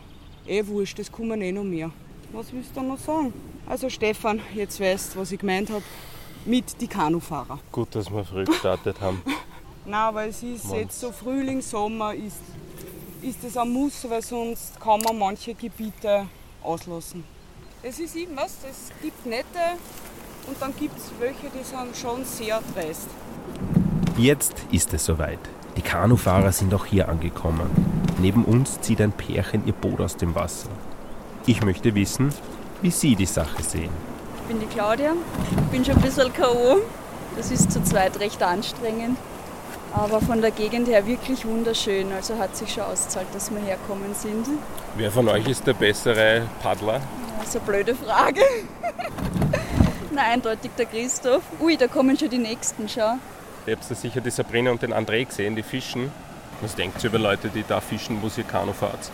Eh 0.47 0.65
wurscht, 0.65 0.97
das 0.97 1.11
kommen 1.11 1.41
eh 1.41 1.51
noch 1.51 1.63
mehr. 1.63 1.91
Was 2.31 2.51
willst 2.51 2.75
du 2.75 2.81
noch 2.81 2.97
sagen? 2.97 3.33
Also 3.67 3.89
Stefan, 3.89 4.41
jetzt 4.55 4.79
weißt 4.79 5.15
du, 5.15 5.19
was 5.19 5.31
ich 5.31 5.39
gemeint 5.39 5.69
habe, 5.69 5.83
mit 6.45 6.81
die 6.81 6.87
Kanufahrer. 6.87 7.59
Gut, 7.71 7.93
dass 7.93 8.11
wir 8.11 8.23
früh 8.25 8.45
gestartet 8.45 8.99
haben. 8.99 9.21
Na, 9.89 10.09
aber 10.09 10.27
es 10.27 10.43
ist 10.43 10.65
Mann. 10.65 10.81
jetzt 10.81 10.99
so 10.99 11.11
Frühling, 11.11 11.61
Sommer, 11.61 12.13
ist, 12.13 12.43
ist 13.23 13.43
es 13.43 13.57
ein 13.57 13.73
Muss, 13.73 14.07
weil 14.07 14.21
sonst 14.21 14.79
kann 14.79 15.01
man 15.01 15.17
manche 15.17 15.55
Gebiete 15.55 16.27
auslassen. 16.61 17.23
Es 17.81 17.99
ist 17.99 18.15
eben 18.15 18.37
was, 18.37 18.57
es 18.69 18.91
gibt 19.01 19.25
nette 19.25 19.47
und 20.45 20.61
dann 20.61 20.75
gibt 20.75 20.95
es 20.95 21.05
welche, 21.17 21.47
die 21.49 21.63
sind 21.63 21.97
schon 21.97 22.23
sehr 22.23 22.61
dreist. 22.75 23.07
Jetzt 24.15 24.53
ist 24.71 24.93
es 24.93 25.05
soweit. 25.05 25.39
Die 25.75 25.81
Kanufahrer 25.81 26.51
sind 26.51 26.71
auch 26.75 26.85
hier 26.85 27.09
angekommen. 27.09 27.71
Neben 28.19 28.45
uns 28.45 28.79
zieht 28.81 29.01
ein 29.01 29.11
Pärchen 29.11 29.65
ihr 29.65 29.73
Boot 29.73 30.01
aus 30.01 30.17
dem 30.17 30.35
Wasser. 30.35 30.69
Ich 31.47 31.63
möchte 31.63 31.95
wissen, 31.95 32.31
wie 32.83 32.91
sie 32.91 33.15
die 33.15 33.25
Sache 33.25 33.63
sehen. 33.63 33.89
Ich 34.35 34.41
bin 34.43 34.59
die 34.59 34.67
Claudia. 34.67 35.13
Ich 35.49 35.71
bin 35.71 35.83
schon 35.83 35.95
ein 35.95 36.01
bisschen 36.01 36.31
K.O. 36.31 36.81
Das 37.35 37.49
ist 37.49 37.71
zu 37.71 37.83
zweit 37.83 38.19
recht 38.19 38.43
anstrengend. 38.43 39.17
Aber 39.93 40.21
von 40.21 40.41
der 40.41 40.51
Gegend 40.51 40.87
her 40.87 41.05
wirklich 41.05 41.45
wunderschön. 41.45 42.11
Also 42.13 42.37
hat 42.37 42.55
sich 42.55 42.73
schon 42.73 42.83
ausgezahlt, 42.83 43.27
dass 43.33 43.51
wir 43.51 43.59
herkommen 43.59 44.13
sind. 44.13 44.47
Wer 44.95 45.11
von 45.11 45.27
euch 45.29 45.47
ist 45.47 45.65
der 45.65 45.73
bessere 45.73 46.47
Paddler? 46.61 47.01
Das 47.39 47.49
ist 47.49 47.55
eine 47.57 47.65
blöde 47.65 47.95
Frage. 47.95 48.41
Na, 50.11 50.23
eindeutig 50.23 50.71
der 50.77 50.85
Christoph. 50.85 51.43
Ui, 51.59 51.77
da 51.77 51.87
kommen 51.87 52.17
schon 52.17 52.29
die 52.29 52.37
nächsten, 52.37 52.87
schau. 52.87 53.15
Ihr 53.65 53.75
habt 53.75 53.89
ja 53.89 53.95
sicher 53.95 54.21
die 54.21 54.31
Sabrina 54.31 54.71
und 54.71 54.81
den 54.81 54.93
André 54.93 55.25
gesehen, 55.25 55.55
die 55.55 55.63
fischen. 55.63 56.11
Was 56.61 56.75
denkt 56.75 57.03
ihr 57.03 57.09
über 57.09 57.19
Leute, 57.19 57.49
die 57.49 57.63
da 57.67 57.79
fischen, 57.81 58.21
wo 58.21 58.29
ihr 58.35 58.43
Kanu 58.43 58.73
fahrt? 58.73 59.11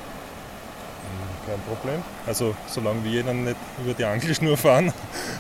Kein 1.46 1.60
Problem. 1.62 2.02
Also 2.26 2.56
solange 2.66 3.04
wir 3.04 3.24
dann 3.24 3.44
nicht 3.44 3.58
über 3.84 3.94
die 3.94 4.04
Angelschnur 4.04 4.58
fahren 4.58 4.92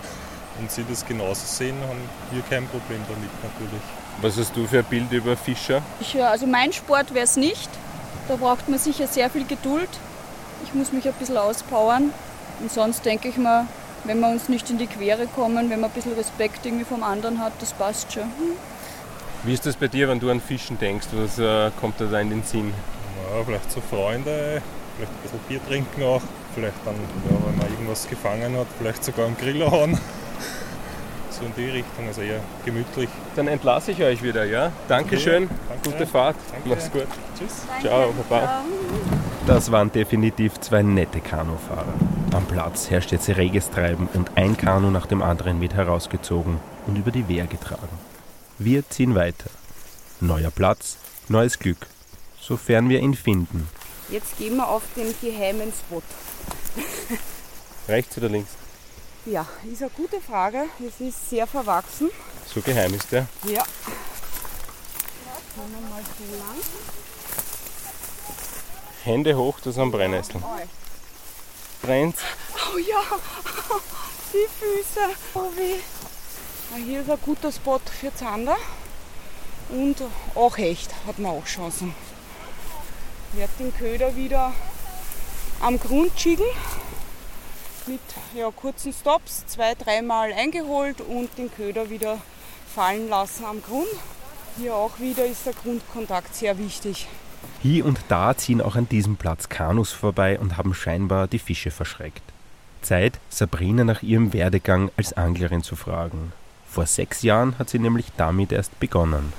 und 0.60 0.70
sie 0.70 0.86
das 0.88 1.06
genauso 1.06 1.46
sehen, 1.46 1.76
haben 1.82 2.00
wir 2.32 2.44
kein 2.44 2.68
Problem 2.68 3.00
damit 3.08 3.32
natürlich. 3.42 3.82
Was 4.22 4.38
hast 4.38 4.56
du 4.56 4.66
für 4.66 4.80
ein 4.80 4.86
Bild 4.86 5.12
über 5.12 5.36
Fischer? 5.36 5.82
Ich 6.00 6.14
höre, 6.14 6.30
also 6.30 6.48
mein 6.48 6.72
Sport 6.72 7.14
wäre 7.14 7.26
es 7.26 7.36
nicht. 7.36 7.70
Da 8.28 8.38
braucht 8.38 8.70
man 8.70 8.80
sicher 8.80 9.08
sehr 9.08 9.30
viel 9.30 9.46
Geduld. 9.46 9.90
Ich 10.64 10.74
muss 10.74 10.92
mich 10.92 11.06
ein 11.06 11.14
bisschen 11.14 11.38
auspowern. 11.38 12.12
Und 12.62 12.72
sonst 12.72 13.06
denke 13.06 13.28
ich 13.28 13.38
mal, 13.38 13.68
wenn 14.06 14.20
wir 14.20 14.30
uns 14.30 14.48
nicht 14.48 14.70
in 14.70 14.78
die 14.78 14.88
Quere 14.88 15.28
kommen, 15.28 15.70
wenn 15.70 15.82
man 15.82 15.90
ein 15.90 15.94
bisschen 15.94 16.14
Respekt 16.14 16.66
irgendwie 16.66 16.86
vom 16.86 17.04
anderen 17.04 17.40
hat, 17.40 17.54
das 17.60 17.74
passt 17.74 18.14
schon. 18.14 18.24
Wie 19.44 19.54
ist 19.54 19.66
das 19.66 19.76
bei 19.76 19.88
dir, 19.88 20.08
wenn 20.08 20.20
du 20.20 20.32
an 20.32 20.40
Fischen 20.40 20.80
denkst? 20.80 21.08
Was 21.12 21.38
äh, 21.38 21.70
kommt 21.80 22.00
dir 22.00 22.08
da 22.08 22.20
in 22.20 22.30
den 22.30 22.44
Sinn? 22.44 22.74
Ja, 23.18 23.44
vielleicht 23.44 23.72
so 23.72 23.82
Freunde, 23.82 24.62
vielleicht 24.96 25.12
ein 25.12 25.22
bisschen 25.22 25.40
Bier 25.50 25.60
trinken 25.68 26.04
auch, 26.04 26.22
vielleicht 26.54 26.78
dann, 26.86 26.96
ja, 26.96 27.38
wenn 27.46 27.58
man 27.58 27.70
irgendwas 27.70 28.08
gefangen 28.08 28.58
hat, 28.58 28.68
vielleicht 28.80 29.04
sogar 29.04 29.26
am 29.26 29.38
Grill 29.38 29.64
hauen. 29.70 30.00
So 31.38 31.46
in 31.46 31.54
die 31.58 31.70
Richtung, 31.70 32.08
also 32.08 32.22
eher 32.22 32.40
gemütlich. 32.64 33.10
Dann 33.36 33.48
entlasse 33.50 33.92
ich 33.92 34.02
euch 34.02 34.24
wieder, 34.24 34.46
ja? 34.46 34.72
Dankeschön, 34.88 35.44
Ja, 35.44 35.50
danke. 35.70 35.90
gute 35.92 36.08
Fahrt, 36.08 36.36
Danke. 36.52 36.70
mach's 36.70 36.92
gut. 36.92 37.08
Tschüss. 37.38 37.64
Ciao, 37.82 38.14
Baba. 38.30 38.62
Das 39.46 39.72
waren 39.72 39.92
definitiv 39.92 40.60
zwei 40.62 40.82
nette 40.82 41.20
Kanufahrer. 41.20 41.94
Am 42.34 42.46
Platz 42.46 42.90
herrscht 42.90 43.12
jetzt 43.12 43.28
reges 43.30 43.70
Treiben 43.70 44.08
und 44.14 44.32
ein 44.36 44.56
Kanu 44.58 44.92
nach 44.92 45.06
dem 45.08 45.22
anderen 45.22 45.60
wird 45.62 45.74
herausgezogen 45.74 46.60
und 46.88 46.96
über 46.98 47.12
die 47.12 47.28
Wehr 47.28 47.46
getragen. 47.48 47.90
Wir 48.58 48.88
ziehen 48.90 49.14
weiter. 49.14 49.50
Neuer 50.22 50.52
Platz, 50.52 50.96
neues 51.28 51.60
Glück, 51.60 51.86
sofern 52.40 52.88
wir 52.88 53.02
ihn 53.02 53.14
finden. 53.14 53.68
Jetzt 54.10 54.38
gehen 54.38 54.56
wir 54.56 54.68
auf 54.70 54.84
den 54.96 55.14
geheimen 55.22 55.74
Spot. 55.74 56.02
Rechts 57.90 58.18
oder 58.18 58.30
links? 58.30 58.52
Ja, 59.26 59.48
ist 59.72 59.82
eine 59.82 59.90
gute 59.92 60.22
Frage. 60.22 60.66
Es 60.80 61.02
ist 61.02 61.32
sehr 61.32 61.48
verwachsen. 61.48 62.12
So 62.54 62.62
geheim 62.62 62.94
ist 62.94 63.12
der. 63.12 63.28
Ja. 63.44 63.64
Wir 65.56 65.90
mal 65.90 66.04
so 66.04 66.38
lang. 66.38 66.58
Hände 69.04 69.36
hoch, 69.36 69.60
das 69.64 69.76
sind 69.76 69.92
Brennnesseln. 69.92 70.44
Brennt. 71.82 72.18
Oh 72.72 72.78
ja, 72.78 73.02
die 74.34 74.48
Füße. 74.60 75.10
Oh 75.34 75.50
weh. 75.56 75.80
Hier 76.84 77.02
ist 77.02 77.10
ein 77.10 77.18
guter 77.26 77.52
Spot 77.52 77.80
für 78.00 78.14
Zander. 78.14 78.58
Und 79.70 79.98
auch 80.36 80.58
Hecht 80.58 80.92
hat 81.08 81.18
man 81.18 81.32
auch 81.32 81.46
Chancen. 81.46 81.96
Ich 83.34 83.40
werde 83.40 83.54
den 83.58 83.76
Köder 83.76 84.16
wieder 84.16 84.54
am 85.62 85.80
Grund 85.80 86.20
schicken. 86.20 86.46
Mit 87.88 88.00
ja, 88.36 88.50
kurzen 88.50 88.94
Stops, 88.94 89.46
zwei, 89.46 89.76
dreimal 89.76 90.34
eingeholt 90.34 91.02
und 91.02 91.38
den 91.38 91.52
Köder 91.52 91.90
wieder 91.92 92.20
fallen 92.74 93.10
lassen 93.10 93.46
am 93.46 93.62
Grund. 93.62 93.88
Hier 94.58 94.76
auch 94.76 95.00
wieder 95.00 95.26
ist 95.26 95.46
der 95.46 95.54
Grundkontakt 95.54 96.34
sehr 96.34 96.58
wichtig. 96.58 97.08
Hier 97.62 97.86
und 97.86 98.00
da 98.08 98.36
ziehen 98.36 98.62
auch 98.62 98.76
an 98.76 98.90
diesem 98.90 99.18
Platz 99.18 99.50
Kanus 99.50 99.92
vorbei 99.92 100.40
und 100.40 100.58
haben 100.58 100.74
scheinbar 100.74 101.28
die 101.28 101.38
Fische 101.38 101.70
verschreckt. 101.70 102.24
Zeit, 102.82 103.20
Sabrina 103.30 103.84
nach 103.84 104.02
ihrem 104.02 104.34
Werdegang 104.34 104.90
als 104.98 105.14
Anglerin 105.14 105.62
zu 105.62 105.76
fragen. 105.76 106.34
Vor 106.68 106.88
sechs 106.88 107.22
Jahren 107.22 107.58
hat 107.60 107.70
sie 107.70 107.80
nämlich 107.80 108.08
damit 108.18 108.52
erst 108.52 108.80
begonnen. 108.80 109.32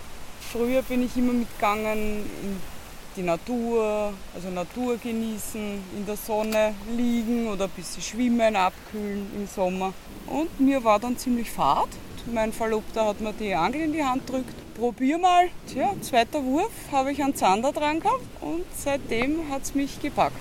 Früher 0.52 0.82
bin 0.82 1.04
ich 1.04 1.16
immer 1.16 1.32
mitgegangen 1.32 2.24
in 2.42 2.60
die 3.16 3.22
Natur, 3.22 4.12
also 4.34 4.50
Natur 4.50 4.98
genießen, 4.98 5.82
in 5.96 6.06
der 6.06 6.16
Sonne 6.16 6.74
liegen 6.96 7.48
oder 7.48 7.64
ein 7.64 7.70
bisschen 7.70 8.02
schwimmen, 8.02 8.56
abkühlen 8.56 9.26
im 9.34 9.46
Sommer. 9.46 9.92
Und 10.26 10.60
mir 10.60 10.84
war 10.84 10.98
dann 10.98 11.16
ziemlich 11.16 11.50
fad. 11.50 11.88
Mein 12.32 12.52
Verlobter 12.52 13.06
hat 13.06 13.20
mir 13.20 13.32
die 13.32 13.54
Angel 13.54 13.82
in 13.82 13.92
die 13.92 14.04
Hand 14.04 14.26
gedrückt. 14.26 14.54
Probier 14.74 15.16
mal. 15.16 15.48
Tja, 15.68 15.92
zweiter 16.02 16.42
Wurf 16.44 16.72
habe 16.92 17.12
ich 17.12 17.22
einen 17.22 17.34
Zander 17.34 17.72
dran 17.72 18.00
gehabt 18.00 18.24
und 18.40 18.64
seitdem 18.76 19.48
hat 19.50 19.62
es 19.62 19.74
mich 19.74 20.00
gepackt. 20.02 20.36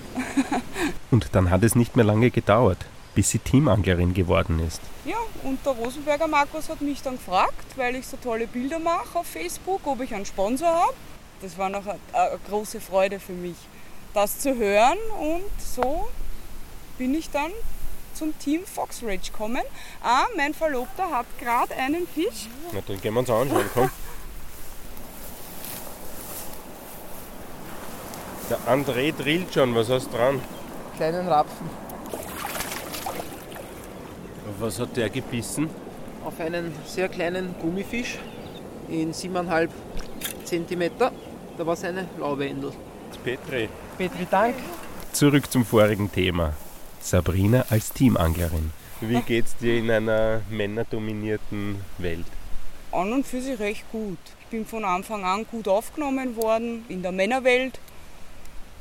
Und 1.12 1.30
dann 1.34 1.50
hat 1.50 1.64
es 1.64 1.76
nicht 1.76 1.96
mehr 1.96 2.04
lange 2.04 2.32
gedauert, 2.32 2.80
bis 3.14 3.30
sie 3.30 3.40
Teamanglerin 3.40 4.14
geworden 4.14 4.60
ist. 4.60 4.82
Ja, 5.06 5.16
und 5.44 5.66
der 5.66 5.74
Rosenberger 5.74 6.28
Markus 6.28 6.68
hat 6.68 6.82
mich 6.82 7.02
dann 7.02 7.16
gefragt, 7.16 7.78
weil 7.78 7.96
ich 7.96 8.08
so 8.08 8.18
tolle 8.18 8.48
Bilder 8.48 8.80
mache 8.80 9.20
auf 9.20 9.28
Facebook, 9.28 9.82
ob 9.86 10.02
ich 10.02 10.14
einen 10.14 10.26
Sponsor 10.26 10.68
habe. 10.68 10.94
Das 11.42 11.58
war 11.58 11.70
noch 11.70 11.86
eine, 11.86 12.00
eine 12.14 12.40
große 12.50 12.80
Freude 12.82 13.20
für 13.20 13.34
mich, 13.34 13.56
das 14.14 14.40
zu 14.40 14.56
hören. 14.56 14.98
Und 15.20 15.44
so 15.60 16.08
bin 16.98 17.14
ich 17.14 17.30
dann 17.30 17.52
zum 18.14 18.38
Team 18.40 18.66
Fox 18.66 19.04
Ridge 19.04 19.32
gekommen. 19.32 19.62
Ah, 20.02 20.26
mein 20.38 20.54
Verlobter 20.54 21.10
hat 21.12 21.26
gerade 21.40 21.76
einen 21.76 22.08
Fisch. 22.08 22.48
Na, 22.72 22.80
dann 22.88 23.02
gehen 23.02 23.14
wir 23.14 23.20
uns 23.20 23.30
anschauen, 23.30 23.70
komm. 23.74 23.90
Der 28.50 28.60
André 28.68 29.12
drillt 29.12 29.54
schon, 29.54 29.74
was 29.74 29.90
hast 29.90 30.08
du 30.14 30.18
dran? 30.18 30.40
kleinen 30.98 31.28
Rapfen 31.28 31.68
Was 34.60 34.80
hat 34.80 34.96
der 34.96 35.10
gebissen? 35.10 35.70
auf 36.24 36.40
einen 36.40 36.74
sehr 36.86 37.08
kleinen 37.10 37.54
Gummifisch 37.60 38.18
in 38.88 39.14
7,5 39.14 39.70
cm. 40.44 40.92
Da 41.58 41.66
war 41.66 41.76
seine 41.78 42.08
Lauwendel. 42.20 42.74
Petri. 43.24 43.70
Petri, 43.98 44.28
Dank. 44.30 44.56
Zurück 45.14 45.50
zum 45.50 45.66
vorigen 45.66 46.12
Thema. 46.12 46.54
Sabrina 47.00 47.66
als 47.70 47.94
Teamanglerin. 47.94 48.74
Wie 49.00 49.22
geht's 49.22 49.56
dir 49.56 49.78
in 49.78 49.90
einer 49.90 50.42
männerdominierten 50.50 51.82
Welt? 51.98 52.26
An 52.92 53.14
und 53.14 53.26
für 53.26 53.42
sich 53.42 53.58
recht 53.60 53.90
gut. 53.92 54.18
Ich 54.42 54.48
bin 54.48 54.66
von 54.66 54.84
Anfang 54.84 55.24
an 55.24 55.46
gut 55.50 55.70
aufgenommen 55.70 56.36
worden 56.36 56.84
in 56.90 57.02
der 57.02 57.14
Männerwelt. 57.14 57.80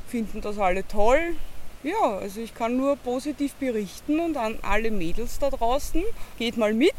Finden 0.07 0.41
das 0.41 0.57
alle 0.57 0.85
toll. 0.85 1.35
Ja, 1.83 2.17
also 2.17 2.41
ich 2.41 2.53
kann 2.55 2.75
nur 2.75 2.97
positiv 2.97 3.53
berichten 3.53 4.19
und 4.19 4.35
an 4.35 4.59
alle 4.63 4.91
Mädels 4.91 5.39
da 5.39 5.49
draußen, 5.49 6.03
geht 6.39 6.57
mal 6.57 6.73
mit, 6.73 6.95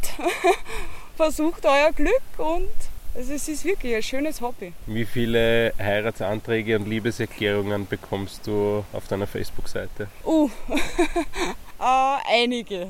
versucht 1.17 1.67
euer 1.67 1.91
Glück 1.93 2.23
und 2.39 2.71
also 3.17 3.33
es 3.33 3.49
ist 3.49 3.65
wirklich 3.65 3.95
ein 3.95 4.03
schönes 4.03 4.41
Hobby. 4.41 4.73
Wie 4.87 5.05
viele 5.05 5.73
Heiratsanträge 5.79 6.77
und 6.77 6.89
Liebeserklärungen 6.89 7.87
bekommst 7.87 8.47
du 8.47 8.85
auf 8.93 9.09
deiner 9.09 9.27
Facebook-Seite? 9.27 10.09
Uh, 10.25 10.51
äh, 11.79 12.17
einige. 12.43 12.89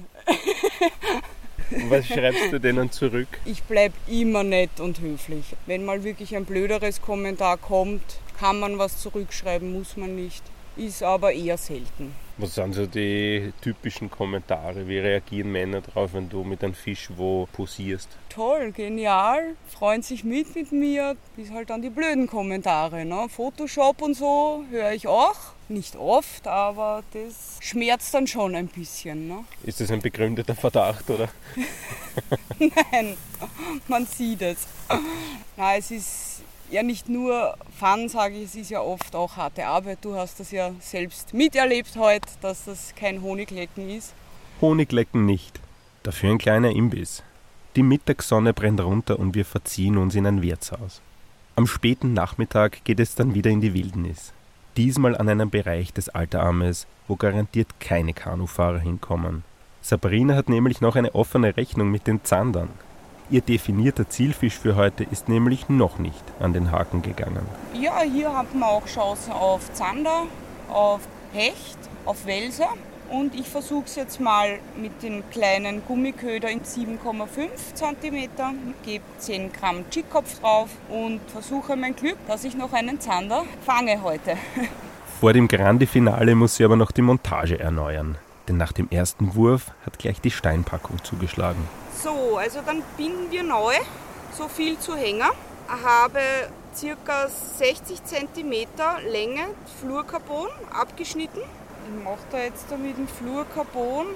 Was 1.88 2.06
schreibst 2.06 2.52
du 2.52 2.60
denen 2.60 2.90
zurück? 2.90 3.28
Ich 3.44 3.62
bleibe 3.62 3.94
immer 4.08 4.42
nett 4.42 4.78
und 4.80 5.00
höflich. 5.00 5.44
Wenn 5.66 5.84
mal 5.84 6.04
wirklich 6.04 6.36
ein 6.36 6.44
blöderes 6.44 7.00
Kommentar 7.02 7.56
kommt, 7.56 8.18
kann 8.38 8.60
man 8.60 8.78
was 8.78 9.00
zurückschreiben, 9.00 9.72
muss 9.72 9.96
man 9.96 10.14
nicht. 10.14 10.42
Ist 10.76 11.02
aber 11.02 11.32
eher 11.32 11.56
selten. 11.56 12.14
Was 12.38 12.54
sind 12.54 12.74
so 12.74 12.84
die 12.84 13.50
typischen 13.62 14.10
Kommentare? 14.10 14.86
Wie 14.86 14.98
reagieren 14.98 15.52
Männer 15.52 15.80
drauf, 15.80 16.10
wenn 16.12 16.28
du 16.28 16.44
mit 16.44 16.62
einem 16.62 16.74
Fisch 16.74 17.08
wo 17.16 17.48
posierst? 17.50 18.10
Toll, 18.28 18.72
genial, 18.72 19.54
freuen 19.68 20.02
sich 20.02 20.22
mit 20.22 20.54
mit 20.54 20.70
mir, 20.70 21.16
bis 21.34 21.50
halt 21.50 21.70
dann 21.70 21.80
die 21.80 21.88
blöden 21.88 22.26
Kommentare. 22.26 23.06
Ne? 23.06 23.28
Photoshop 23.30 24.02
und 24.02 24.14
so 24.14 24.64
höre 24.70 24.92
ich 24.92 25.06
auch. 25.06 25.36
Nicht 25.68 25.96
oft, 25.96 26.46
aber 26.46 27.02
das 27.12 27.58
schmerzt 27.60 28.12
dann 28.12 28.26
schon 28.26 28.54
ein 28.54 28.68
bisschen. 28.68 29.28
Ne? 29.28 29.44
Ist 29.64 29.80
das 29.80 29.90
ein 29.90 30.02
begründeter 30.02 30.54
Verdacht 30.54 31.08
oder? 31.08 31.28
Nein, 32.58 33.16
man 33.88 34.06
sieht 34.06 34.42
es. 34.42 34.68
Na, 35.56 35.74
es 35.76 35.90
ist 35.90 36.25
ja 36.70 36.82
nicht 36.82 37.08
nur 37.08 37.56
Fun, 37.78 38.08
sage 38.08 38.36
ich, 38.36 38.44
es 38.44 38.54
ist 38.54 38.70
ja 38.70 38.80
oft 38.80 39.14
auch 39.14 39.36
harte 39.36 39.66
Arbeit. 39.66 39.98
Du 40.02 40.14
hast 40.14 40.40
das 40.40 40.50
ja 40.50 40.72
selbst 40.80 41.34
miterlebt 41.34 41.96
heute, 41.96 42.28
dass 42.40 42.64
das 42.64 42.94
kein 42.94 43.22
Honiglecken 43.22 43.88
ist. 43.90 44.14
Honiglecken 44.60 45.26
nicht. 45.26 45.60
Dafür 46.02 46.30
ein 46.30 46.38
kleiner 46.38 46.70
Imbiss. 46.70 47.22
Die 47.76 47.82
Mittagssonne 47.82 48.54
brennt 48.54 48.80
runter 48.80 49.18
und 49.18 49.34
wir 49.34 49.44
verziehen 49.44 49.98
uns 49.98 50.14
in 50.14 50.26
ein 50.26 50.40
Wirtshaus. 50.40 51.02
Am 51.56 51.66
späten 51.66 52.12
Nachmittag 52.12 52.84
geht 52.84 53.00
es 53.00 53.14
dann 53.14 53.34
wieder 53.34 53.50
in 53.50 53.60
die 53.60 53.74
Wildnis. 53.74 54.32
Diesmal 54.76 55.16
an 55.16 55.28
einem 55.28 55.50
Bereich 55.50 55.92
des 55.92 56.08
Alterarmes, 56.08 56.86
wo 57.08 57.16
garantiert 57.16 57.68
keine 57.80 58.12
Kanufahrer 58.12 58.78
hinkommen. 58.78 59.42
Sabrina 59.80 60.34
hat 60.34 60.48
nämlich 60.48 60.80
noch 60.80 60.96
eine 60.96 61.14
offene 61.14 61.56
Rechnung 61.56 61.90
mit 61.90 62.06
den 62.06 62.24
Zandern. 62.24 62.70
Ihr 63.28 63.40
definierter 63.40 64.08
Zielfisch 64.08 64.56
für 64.56 64.76
heute 64.76 65.02
ist 65.02 65.28
nämlich 65.28 65.68
noch 65.68 65.98
nicht 65.98 66.22
an 66.38 66.52
den 66.52 66.70
Haken 66.70 67.02
gegangen. 67.02 67.44
Ja, 67.74 68.00
hier 68.02 68.36
hat 68.36 68.54
man 68.54 68.62
auch 68.62 68.86
Chancen 68.86 69.32
auf 69.32 69.72
Zander, 69.72 70.22
auf 70.68 71.00
Hecht, 71.32 71.78
auf 72.04 72.24
Welser. 72.24 72.68
Und 73.10 73.34
ich 73.34 73.48
versuche 73.48 73.84
es 73.86 73.96
jetzt 73.96 74.20
mal 74.20 74.58
mit 74.76 75.02
dem 75.02 75.28
kleinen 75.30 75.82
Gummiköder 75.86 76.48
in 76.50 76.60
7,5 76.60 77.48
cm, 77.74 78.30
gebe 78.84 79.04
10 79.18 79.52
Gramm 79.52 79.88
Chickkopf 79.90 80.40
drauf 80.40 80.70
und 80.88 81.20
versuche 81.28 81.76
mein 81.76 81.96
Glück, 81.96 82.18
dass 82.28 82.44
ich 82.44 82.56
noch 82.56 82.72
einen 82.72 83.00
Zander 83.00 83.44
fange 83.64 84.02
heute. 84.02 84.36
Vor 85.20 85.32
dem 85.32 85.48
Grande 85.48 85.86
Finale 85.86 86.34
muss 86.34 86.56
sie 86.56 86.64
aber 86.64 86.76
noch 86.76 86.92
die 86.92 87.02
Montage 87.02 87.58
erneuern. 87.58 88.18
Denn 88.48 88.56
nach 88.56 88.72
dem 88.72 88.88
ersten 88.90 89.34
Wurf 89.34 89.72
hat 89.84 89.98
gleich 89.98 90.20
die 90.20 90.30
Steinpackung 90.30 91.02
zugeschlagen. 91.02 91.66
So, 92.02 92.36
also 92.36 92.60
dann 92.64 92.82
binden 92.96 93.30
wir 93.30 93.42
neu, 93.42 93.74
so 94.36 94.48
viel 94.48 94.78
zu 94.78 94.96
Hänger. 94.96 95.30
Habe 95.68 96.20
circa 96.74 97.28
60 97.28 98.04
cm 98.04 98.66
Länge 99.10 99.46
Fluorcarbon 99.80 100.48
abgeschnitten. 100.72 101.40
Ich 101.88 102.04
mache 102.04 102.18
da 102.32 102.38
jetzt 102.38 102.66
da 102.68 102.76
mit 102.76 102.98
dem 102.98 103.06
Fluorcarbon 103.06 104.06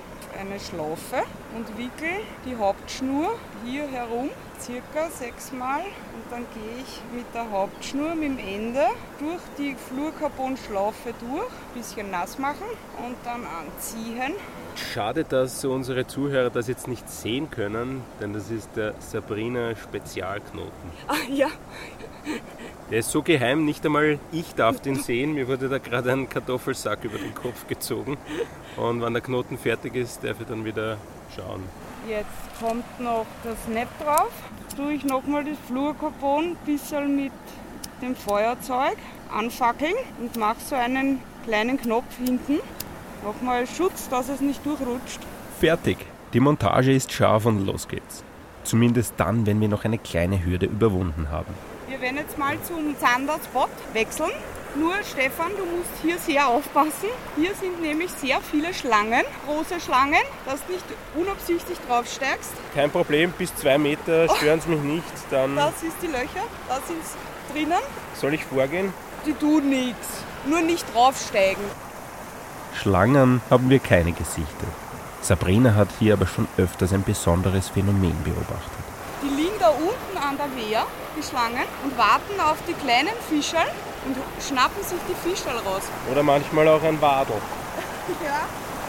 eine 0.41 0.59
Schlaufe 0.59 1.23
und 1.57 1.69
wickel 1.79 2.21
die 2.45 2.57
Hauptschnur 2.57 3.39
hier 3.65 3.87
herum, 3.87 4.31
circa 4.61 5.09
sechsmal. 5.11 5.83
Und 5.83 6.25
dann 6.31 6.47
gehe 6.53 6.83
ich 6.83 7.01
mit 7.15 7.27
der 7.33 7.49
Hauptschnur, 7.51 8.17
mit 8.17 8.31
dem 8.31 8.39
Ende, 8.39 8.87
durch 9.21 9.43
die 9.57 9.77
Fluorcarbon-Schlaufe 9.77 11.15
durch, 11.21 11.51
bisschen 11.75 12.11
nass 12.11 12.39
machen 12.39 12.67
und 13.07 13.17
dann 13.25 13.43
anziehen. 13.47 14.35
Schade, 14.75 15.25
dass 15.25 15.65
unsere 15.65 16.07
Zuhörer 16.07 16.51
das 16.51 16.67
jetzt 16.67 16.89
nicht 16.89 17.09
sehen 17.09 17.51
können, 17.51 18.03
denn 18.21 18.33
das 18.33 18.51
ist 18.51 18.71
der 18.75 18.95
Sabrina 18.99 19.77
Spezialknoten. 19.77 20.91
Ah 21.07 21.15
ja, 21.29 21.49
Der 22.91 22.99
ist 22.99 23.11
so 23.11 23.23
geheim, 23.23 23.65
nicht 23.65 23.85
einmal 23.87 24.19
ich 24.33 24.55
darf 24.55 24.81
den 24.81 24.97
sehen. 24.97 25.35
Mir 25.35 25.47
wurde 25.47 25.69
da 25.69 25.79
gerade 25.79 26.13
ein 26.13 26.29
Kartoffelsack 26.29 27.05
über 27.05 27.19
den 27.19 27.35
Kopf 27.35 27.67
gezogen. 27.69 28.19
Und 28.77 29.01
wenn 29.01 29.13
der 29.13 29.23
Knoten 29.23 29.59
fertig 29.59 29.95
ist, 29.95 30.25
darf 30.25 30.41
ich 30.41 30.47
dann 30.47 30.65
wieder 30.65 30.97
schauen. 31.37 31.63
Jetzt 32.09 32.27
kommt 32.61 33.01
noch 33.01 33.27
das 33.45 33.57
Snap 33.65 33.89
drauf. 34.03 34.33
Tue 34.77 34.95
ich 34.95 35.05
nochmal 35.05 35.45
das 35.45 35.59
Fluorcarbon 35.69 36.45
ein 36.45 36.57
bisschen 36.67 37.15
mit 37.15 37.33
dem 38.03 38.17
Feuerzeug 38.17 38.97
anfackeln 39.33 39.95
und 40.21 40.37
mache 40.37 40.61
so 40.65 40.75
einen 40.75 41.21
kleinen 41.45 41.81
Knopf 41.81 42.17
hinten. 42.19 42.59
Nochmal 43.25 43.67
Schutz, 43.67 44.09
dass 44.09 44.29
es 44.29 44.41
nicht 44.41 44.65
durchrutscht. 44.65 45.21
Fertig. 45.61 45.99
Die 46.33 46.41
Montage 46.41 46.93
ist 46.93 47.13
scharf 47.13 47.47
und 47.47 47.67
los 47.67 47.87
geht's. 47.87 48.25
Zumindest 48.65 49.15
dann, 49.17 49.47
wenn 49.47 49.61
wir 49.61 49.69
noch 49.69 49.85
eine 49.85 49.99
kleine 49.99 50.45
Hürde 50.45 50.67
überwunden 50.67 51.31
haben. 51.31 51.53
Wir 51.91 52.01
werden 52.01 52.19
jetzt 52.19 52.39
mal 52.39 52.57
zum 52.63 52.97
Zanderspot 53.01 53.69
wechseln. 53.95 54.31
Nur 54.77 54.95
Stefan, 55.03 55.51
du 55.59 55.65
musst 55.65 55.91
hier 56.01 56.19
sehr 56.19 56.47
aufpassen. 56.47 57.09
Hier 57.35 57.53
sind 57.57 57.83
nämlich 57.83 58.13
sehr 58.13 58.41
viele 58.41 58.73
Schlangen, 58.73 59.25
große 59.45 59.81
Schlangen, 59.81 60.23
dass 60.47 60.65
du 60.67 60.73
nicht 60.75 60.85
unabsichtlich 61.17 61.79
draufsteigst. 61.89 62.53
Kein 62.77 62.93
Problem, 62.93 63.33
bis 63.33 63.53
zwei 63.57 63.77
Meter 63.77 64.29
stören 64.37 64.61
sie 64.61 64.69
mich 64.69 64.83
nicht. 64.83 65.05
Dann 65.33 65.57
Das 65.57 65.83
ist 65.83 65.97
die 66.01 66.07
Löcher, 66.07 66.47
da 66.69 66.77
sind 66.87 67.03
sie 67.05 67.53
drinnen. 67.53 67.83
soll 68.15 68.35
ich 68.35 68.45
vorgehen. 68.45 68.93
Die 69.27 69.33
tun 69.33 69.69
nichts. 69.69 70.23
Nur 70.47 70.61
nicht 70.61 70.87
draufsteigen. 70.95 71.65
Schlangen 72.73 73.43
haben 73.51 73.69
wir 73.69 73.81
keine 73.81 74.13
gesichtet. 74.13 74.69
Sabrina 75.23 75.75
hat 75.75 75.89
hier 75.99 76.13
aber 76.13 76.29
schon 76.29 76.47
öfters 76.57 76.93
ein 76.93 77.03
besonderes 77.03 77.69
Phänomen 77.69 78.17
beobachtet. 78.23 78.90
Da 79.61 79.69
unten 79.69 80.17
an 80.17 80.39
der 80.39 80.47
Wehr, 80.57 80.87
die 81.17 81.23
Schlangen, 81.23 81.65
und 81.85 81.99
warten 81.99 82.41
auf 82.41 82.57
die 82.67 82.73
kleinen 82.73 83.13
Fischerl 83.29 83.69
und 84.07 84.17
schnappen 84.43 84.83
sich 84.83 84.99
die 85.07 85.29
Fischerl 85.29 85.59
raus. 85.59 85.83
Oder 86.11 86.23
manchmal 86.23 86.67
auch 86.69 86.83
ein 86.83 87.01
Wadel. 87.01 87.37
Ja. 88.25 88.41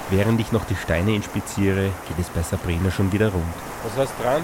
Während 0.10 0.42
ich 0.42 0.52
noch 0.52 0.66
die 0.66 0.76
Steine 0.76 1.14
inspiziere, 1.14 1.92
geht 2.08 2.20
es 2.20 2.30
bei 2.30 2.42
Sabrina 2.42 2.90
schon 2.90 3.12
wieder 3.12 3.30
rund. 3.32 3.44
Was 3.84 3.98
hast 3.98 4.18
du 4.18 4.24
dran? 4.24 4.44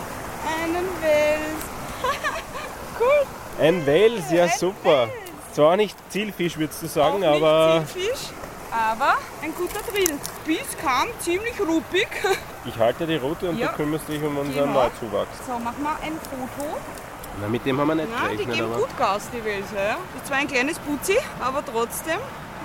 Einen 0.63 0.85
Wels. 1.01 1.63
cool. 2.99 3.65
Ein 3.65 3.85
Wels, 3.85 4.29
ja 4.29 4.43
Ein 4.43 4.51
super. 4.51 5.09
Zwar 5.53 5.75
nicht 5.77 5.97
Zielfisch, 6.11 6.57
würdest 6.57 6.83
du 6.83 6.87
sagen, 6.87 7.15
Auch 7.15 7.19
nicht 7.19 7.43
aber 7.43 7.83
Zielfisch, 7.91 8.27
aber 8.71 9.15
ein 9.41 9.53
guter 9.55 9.79
Drill. 9.91 10.17
Biss 10.45 10.77
kam 10.81 11.07
ziemlich 11.19 11.59
ruppig. 11.59 12.07
ich 12.65 12.77
halte 12.77 13.05
die 13.07 13.15
Route 13.17 13.49
und 13.49 13.57
Ja. 13.57 13.67
du 13.69 13.75
kümmerst 13.75 14.07
dich 14.07 14.21
um 14.23 14.37
unseren 14.37 14.67
Genau. 14.67 14.83
Neuzuwachs. 14.83 15.37
So, 15.45 15.57
machen 15.59 15.83
wir 15.83 15.95
ein 16.01 16.13
Foto. 16.21 16.77
Na, 17.39 17.47
mit 17.47 17.65
dem 17.65 17.79
haben 17.79 17.87
wir 17.89 17.95
nicht 17.95 18.07
die 18.09 18.21
gerechnet, 18.35 18.55
geben 18.55 18.71
aber 18.73 18.81
gut 18.81 18.97
Gas, 18.97 19.29
die 19.31 19.43
Welse. 19.45 19.75
Ja. 19.75 19.97
Ist 20.15 20.25
zwar 20.27 20.37
ein 20.37 20.47
kleines 20.47 20.79
Putzi, 20.79 21.17
aber 21.39 21.63
trotzdem 21.63 22.17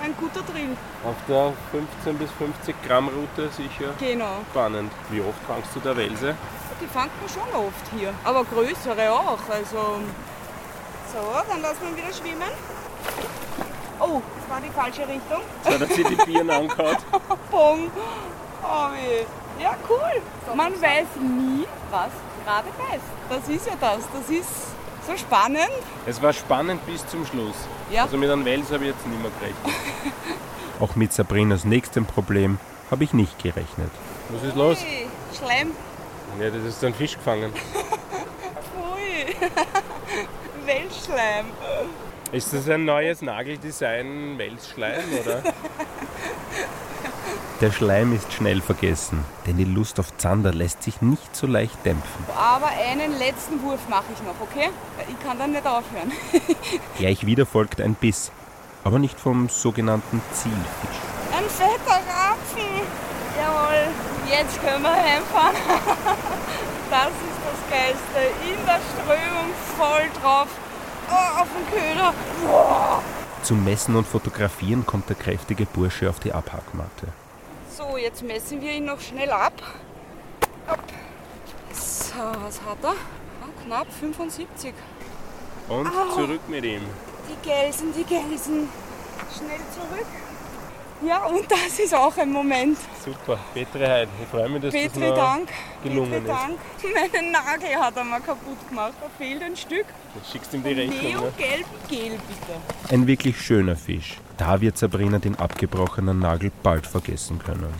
ein 0.03 0.15
guter 0.17 0.41
Drill. 0.41 0.75
auf 1.05 1.15
der 1.29 1.53
15 1.71 2.17
bis 2.17 2.29
50 2.31 2.75
Gramm 2.85 3.07
Route 3.09 3.49
sicher 3.51 3.93
Genau. 3.99 4.37
spannend. 4.51 4.91
Wie 5.09 5.21
oft 5.21 5.37
fangst 5.47 5.69
du 5.75 5.79
der 5.79 5.95
Welse? 5.95 6.35
Die 6.81 6.87
fangt 6.87 7.11
man 7.21 7.29
schon 7.29 7.53
oft 7.61 7.85
hier. 7.97 8.13
Aber 8.23 8.43
größere 8.43 9.11
auch. 9.11 9.37
Also. 9.49 9.99
So, 11.13 11.19
dann 11.47 11.61
lassen 11.61 11.77
wir 11.81 11.89
ihn 11.89 11.97
wieder 11.97 12.11
schwimmen. 12.13 12.51
Oh, 13.99 14.21
das 14.39 14.49
war 14.49 14.61
die 14.61 14.69
falsche 14.69 15.01
Richtung. 15.07 15.41
So, 15.63 15.77
dass 15.77 15.89
sie 15.95 16.03
die 16.03 16.15
Birnen 16.15 16.49
angehaut. 16.49 16.97
Bong. 17.51 17.89
Oh 18.65 18.87
weh. 18.93 19.25
Ja, 19.61 19.75
cool. 19.89 20.55
Man 20.55 20.71
weiß 20.81 21.05
nie, 21.19 21.65
was 21.91 22.11
gerade 22.45 22.69
beißt. 22.77 23.03
Das 23.29 23.49
ist 23.49 23.67
ja 23.67 23.73
das. 23.79 23.99
Das 24.13 24.29
ist 24.29 24.49
so 25.05 25.17
spannend. 25.17 25.69
Es 26.05 26.21
war 26.21 26.31
spannend 26.31 26.85
bis 26.85 27.05
zum 27.07 27.25
Schluss. 27.25 27.55
Ja. 27.91 28.03
Also 28.03 28.15
mit 28.17 28.29
einem 28.29 28.45
Wels 28.45 28.71
habe 28.71 28.85
ich 28.85 28.91
jetzt 28.91 29.05
nicht 29.05 29.21
mehr 29.21 29.31
gerechnet. 29.37 29.75
Auch 30.79 30.95
mit 30.95 31.11
Sabrinas 31.11 31.65
nächstem 31.65 32.05
Problem 32.05 32.57
habe 32.89 33.03
ich 33.03 33.13
nicht 33.13 33.37
gerechnet. 33.43 33.91
Was 34.29 34.43
ist 34.43 34.55
los? 34.55 34.77
Ui, 34.81 35.07
Schleim. 35.37 35.71
Ja, 36.39 36.49
das 36.49 36.63
ist 36.63 36.83
ein 36.85 36.93
Fisch 36.93 37.15
gefangen. 37.17 37.51
Ui. 38.95 39.35
Weltschleim. 40.65 41.47
Ist 42.33 42.51
das 42.51 42.67
ein 42.67 42.83
neues 42.83 43.21
Nageldesign, 43.21 44.39
Welsschleim, 44.39 45.03
oder? 45.21 45.43
Der 47.61 47.71
Schleim 47.71 48.11
ist 48.15 48.33
schnell 48.33 48.59
vergessen, 48.59 49.23
denn 49.45 49.57
die 49.57 49.65
Lust 49.65 49.99
auf 49.99 50.17
Zander 50.17 50.51
lässt 50.51 50.81
sich 50.81 50.99
nicht 51.03 51.35
so 51.35 51.45
leicht 51.45 51.85
dämpfen. 51.85 52.25
Aber 52.35 52.69
einen 52.69 53.19
letzten 53.19 53.61
Wurf 53.61 53.87
mache 53.87 54.05
ich 54.11 54.19
noch, 54.23 54.33
okay? 54.41 54.71
Ich 55.07 55.19
kann 55.23 55.37
dann 55.37 55.51
nicht 55.51 55.67
aufhören. 55.67 56.11
Gleich 56.97 57.23
wieder 57.23 57.45
folgt 57.45 57.79
ein 57.79 57.93
Biss, 57.93 58.31
aber 58.83 58.97
nicht 58.97 59.19
vom 59.19 59.47
sogenannten 59.47 60.19
Zielfisch. 60.33 60.99
Ein 61.37 61.43
fetter 61.47 62.01
Rapfen. 62.01 62.81
Jawohl, 63.37 63.87
jetzt 64.27 64.59
können 64.59 64.81
wir 64.81 64.91
heimfahren. 64.91 65.55
Das 66.89 67.07
ist 67.07 67.41
das 67.43 67.59
Geilste. 67.71 68.19
In 68.45 68.65
der 68.67 68.79
Strömung 68.91 69.49
voll 69.77 70.21
drauf. 70.21 70.47
Oh, 71.13 71.41
auf 71.41 71.47
den 71.53 71.77
Köder. 71.77 72.13
Boah. 72.45 73.03
Zum 73.43 73.63
Messen 73.63 73.95
und 73.95 74.07
Fotografieren 74.07 74.85
kommt 74.85 75.09
der 75.09 75.15
kräftige 75.15 75.65
Bursche 75.65 76.09
auf 76.09 76.19
die 76.19 76.33
Abhackmatte. 76.33 77.07
So, 77.77 77.97
jetzt 77.97 78.23
messen 78.23 78.61
wir 78.61 78.71
ihn 78.71 78.85
noch 78.85 78.99
schnell 78.99 79.29
ab. 79.29 79.53
Ab. 80.65 80.79
So, 81.71 82.15
was 82.43 82.61
hat 82.61 82.77
er? 82.83 82.91
Ah, 82.91 83.63
knapp 83.65 83.87
75. 83.99 84.73
Und 85.69 85.89
zurück 86.15 86.41
mit 86.47 86.65
ihm. 86.65 86.81
Die 87.29 87.47
Gelsen, 87.47 87.93
die 87.93 88.03
Gelsen. 88.03 88.69
Schnell 89.35 89.61
zurück. 89.73 90.07
Ja, 91.05 91.25
und 91.25 91.51
das 91.51 91.79
ist 91.79 91.93
auch 91.93 92.15
ein 92.17 92.31
Moment. 92.31 92.77
Super, 93.03 93.37
Petri 93.53 93.85
Heid. 93.85 94.07
Ich 94.21 94.27
freue 94.29 94.47
mich, 94.49 94.61
dass 94.61 94.73
Petri 94.73 95.01
das 95.01 95.15
Dank. 95.15 95.49
gelungen 95.83 96.11
Petri 96.11 96.23
ist. 96.23 96.29
Dank. 96.29 96.59
Meinen 97.13 97.31
Nagel 97.31 97.75
hat 97.75 97.97
er 97.97 98.03
mal 98.03 98.21
kaputt 98.21 98.69
gemacht. 98.69 98.93
Da 99.01 99.07
fehlt 99.17 99.43
ein 99.43 99.55
Stück. 99.55 99.85
Du 100.13 100.31
schickst 100.31 100.53
ihm 100.53 100.63
die 100.63 100.71
Rechnung. 100.71 100.97
Ne? 101.01 101.09
Neogelb 101.09 101.65
Gel, 101.89 102.11
bitte. 102.11 102.93
Ein 102.93 103.07
wirklich 103.07 103.41
schöner 103.41 103.75
Fisch. 103.75 104.17
Da 104.37 104.61
wird 104.61 104.77
Sabrina 104.77 105.19
den 105.19 105.35
abgebrochenen 105.37 106.19
Nagel 106.19 106.51
bald 106.63 106.87
vergessen 106.87 107.39
können. 107.39 107.73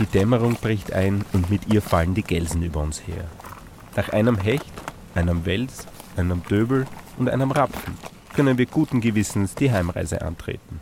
Die 0.00 0.06
Dämmerung 0.06 0.54
bricht 0.54 0.92
ein 0.92 1.24
und 1.32 1.50
mit 1.50 1.72
ihr 1.72 1.82
fallen 1.82 2.14
die 2.14 2.22
Gelsen 2.22 2.62
über 2.62 2.80
uns 2.80 3.06
her. 3.06 3.24
Nach 3.96 4.08
einem 4.10 4.38
Hecht, 4.38 4.72
einem 5.14 5.44
Wels, 5.44 5.86
einem 6.16 6.42
Döbel 6.44 6.86
und 7.16 7.28
einem 7.28 7.50
Rapfen 7.50 7.96
können 8.34 8.58
wir 8.58 8.66
guten 8.66 9.00
Gewissens 9.00 9.54
die 9.54 9.72
Heimreise 9.72 10.22
antreten. 10.22 10.80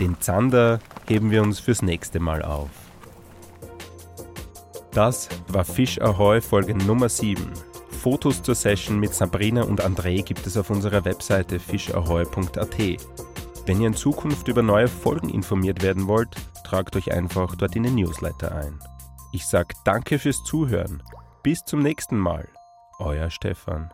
Den 0.00 0.20
Zander 0.20 0.78
heben 1.06 1.30
wir 1.30 1.42
uns 1.42 1.60
fürs 1.60 1.82
nächste 1.82 2.20
Mal 2.20 2.42
auf. 2.42 2.70
Das 4.92 5.28
war 5.48 5.64
Fisch 5.64 6.00
Ahoy 6.00 6.40
Folge 6.40 6.74
Nummer 6.74 7.08
7. 7.08 7.52
Fotos 7.90 8.42
zur 8.42 8.54
Session 8.54 9.00
mit 9.00 9.12
Sabrina 9.12 9.62
und 9.62 9.84
André 9.84 10.22
gibt 10.22 10.46
es 10.46 10.56
auf 10.56 10.70
unserer 10.70 11.04
Webseite 11.04 11.58
fischahoy.at. 11.58 12.78
Wenn 13.66 13.80
ihr 13.80 13.88
in 13.88 13.94
Zukunft 13.94 14.48
über 14.48 14.62
neue 14.62 14.88
Folgen 14.88 15.28
informiert 15.28 15.82
werden 15.82 16.06
wollt, 16.06 16.34
tragt 16.64 16.96
euch 16.96 17.12
einfach 17.12 17.54
dort 17.56 17.76
in 17.76 17.82
den 17.82 17.96
Newsletter 17.96 18.54
ein. 18.54 18.78
Ich 19.32 19.46
sage 19.46 19.74
danke 19.84 20.18
fürs 20.18 20.42
Zuhören. 20.44 21.02
Bis 21.42 21.60
zum 21.64 21.80
nächsten 21.80 22.16
Mal. 22.16 22.48
Euer 22.98 23.30
Stefan. 23.30 23.92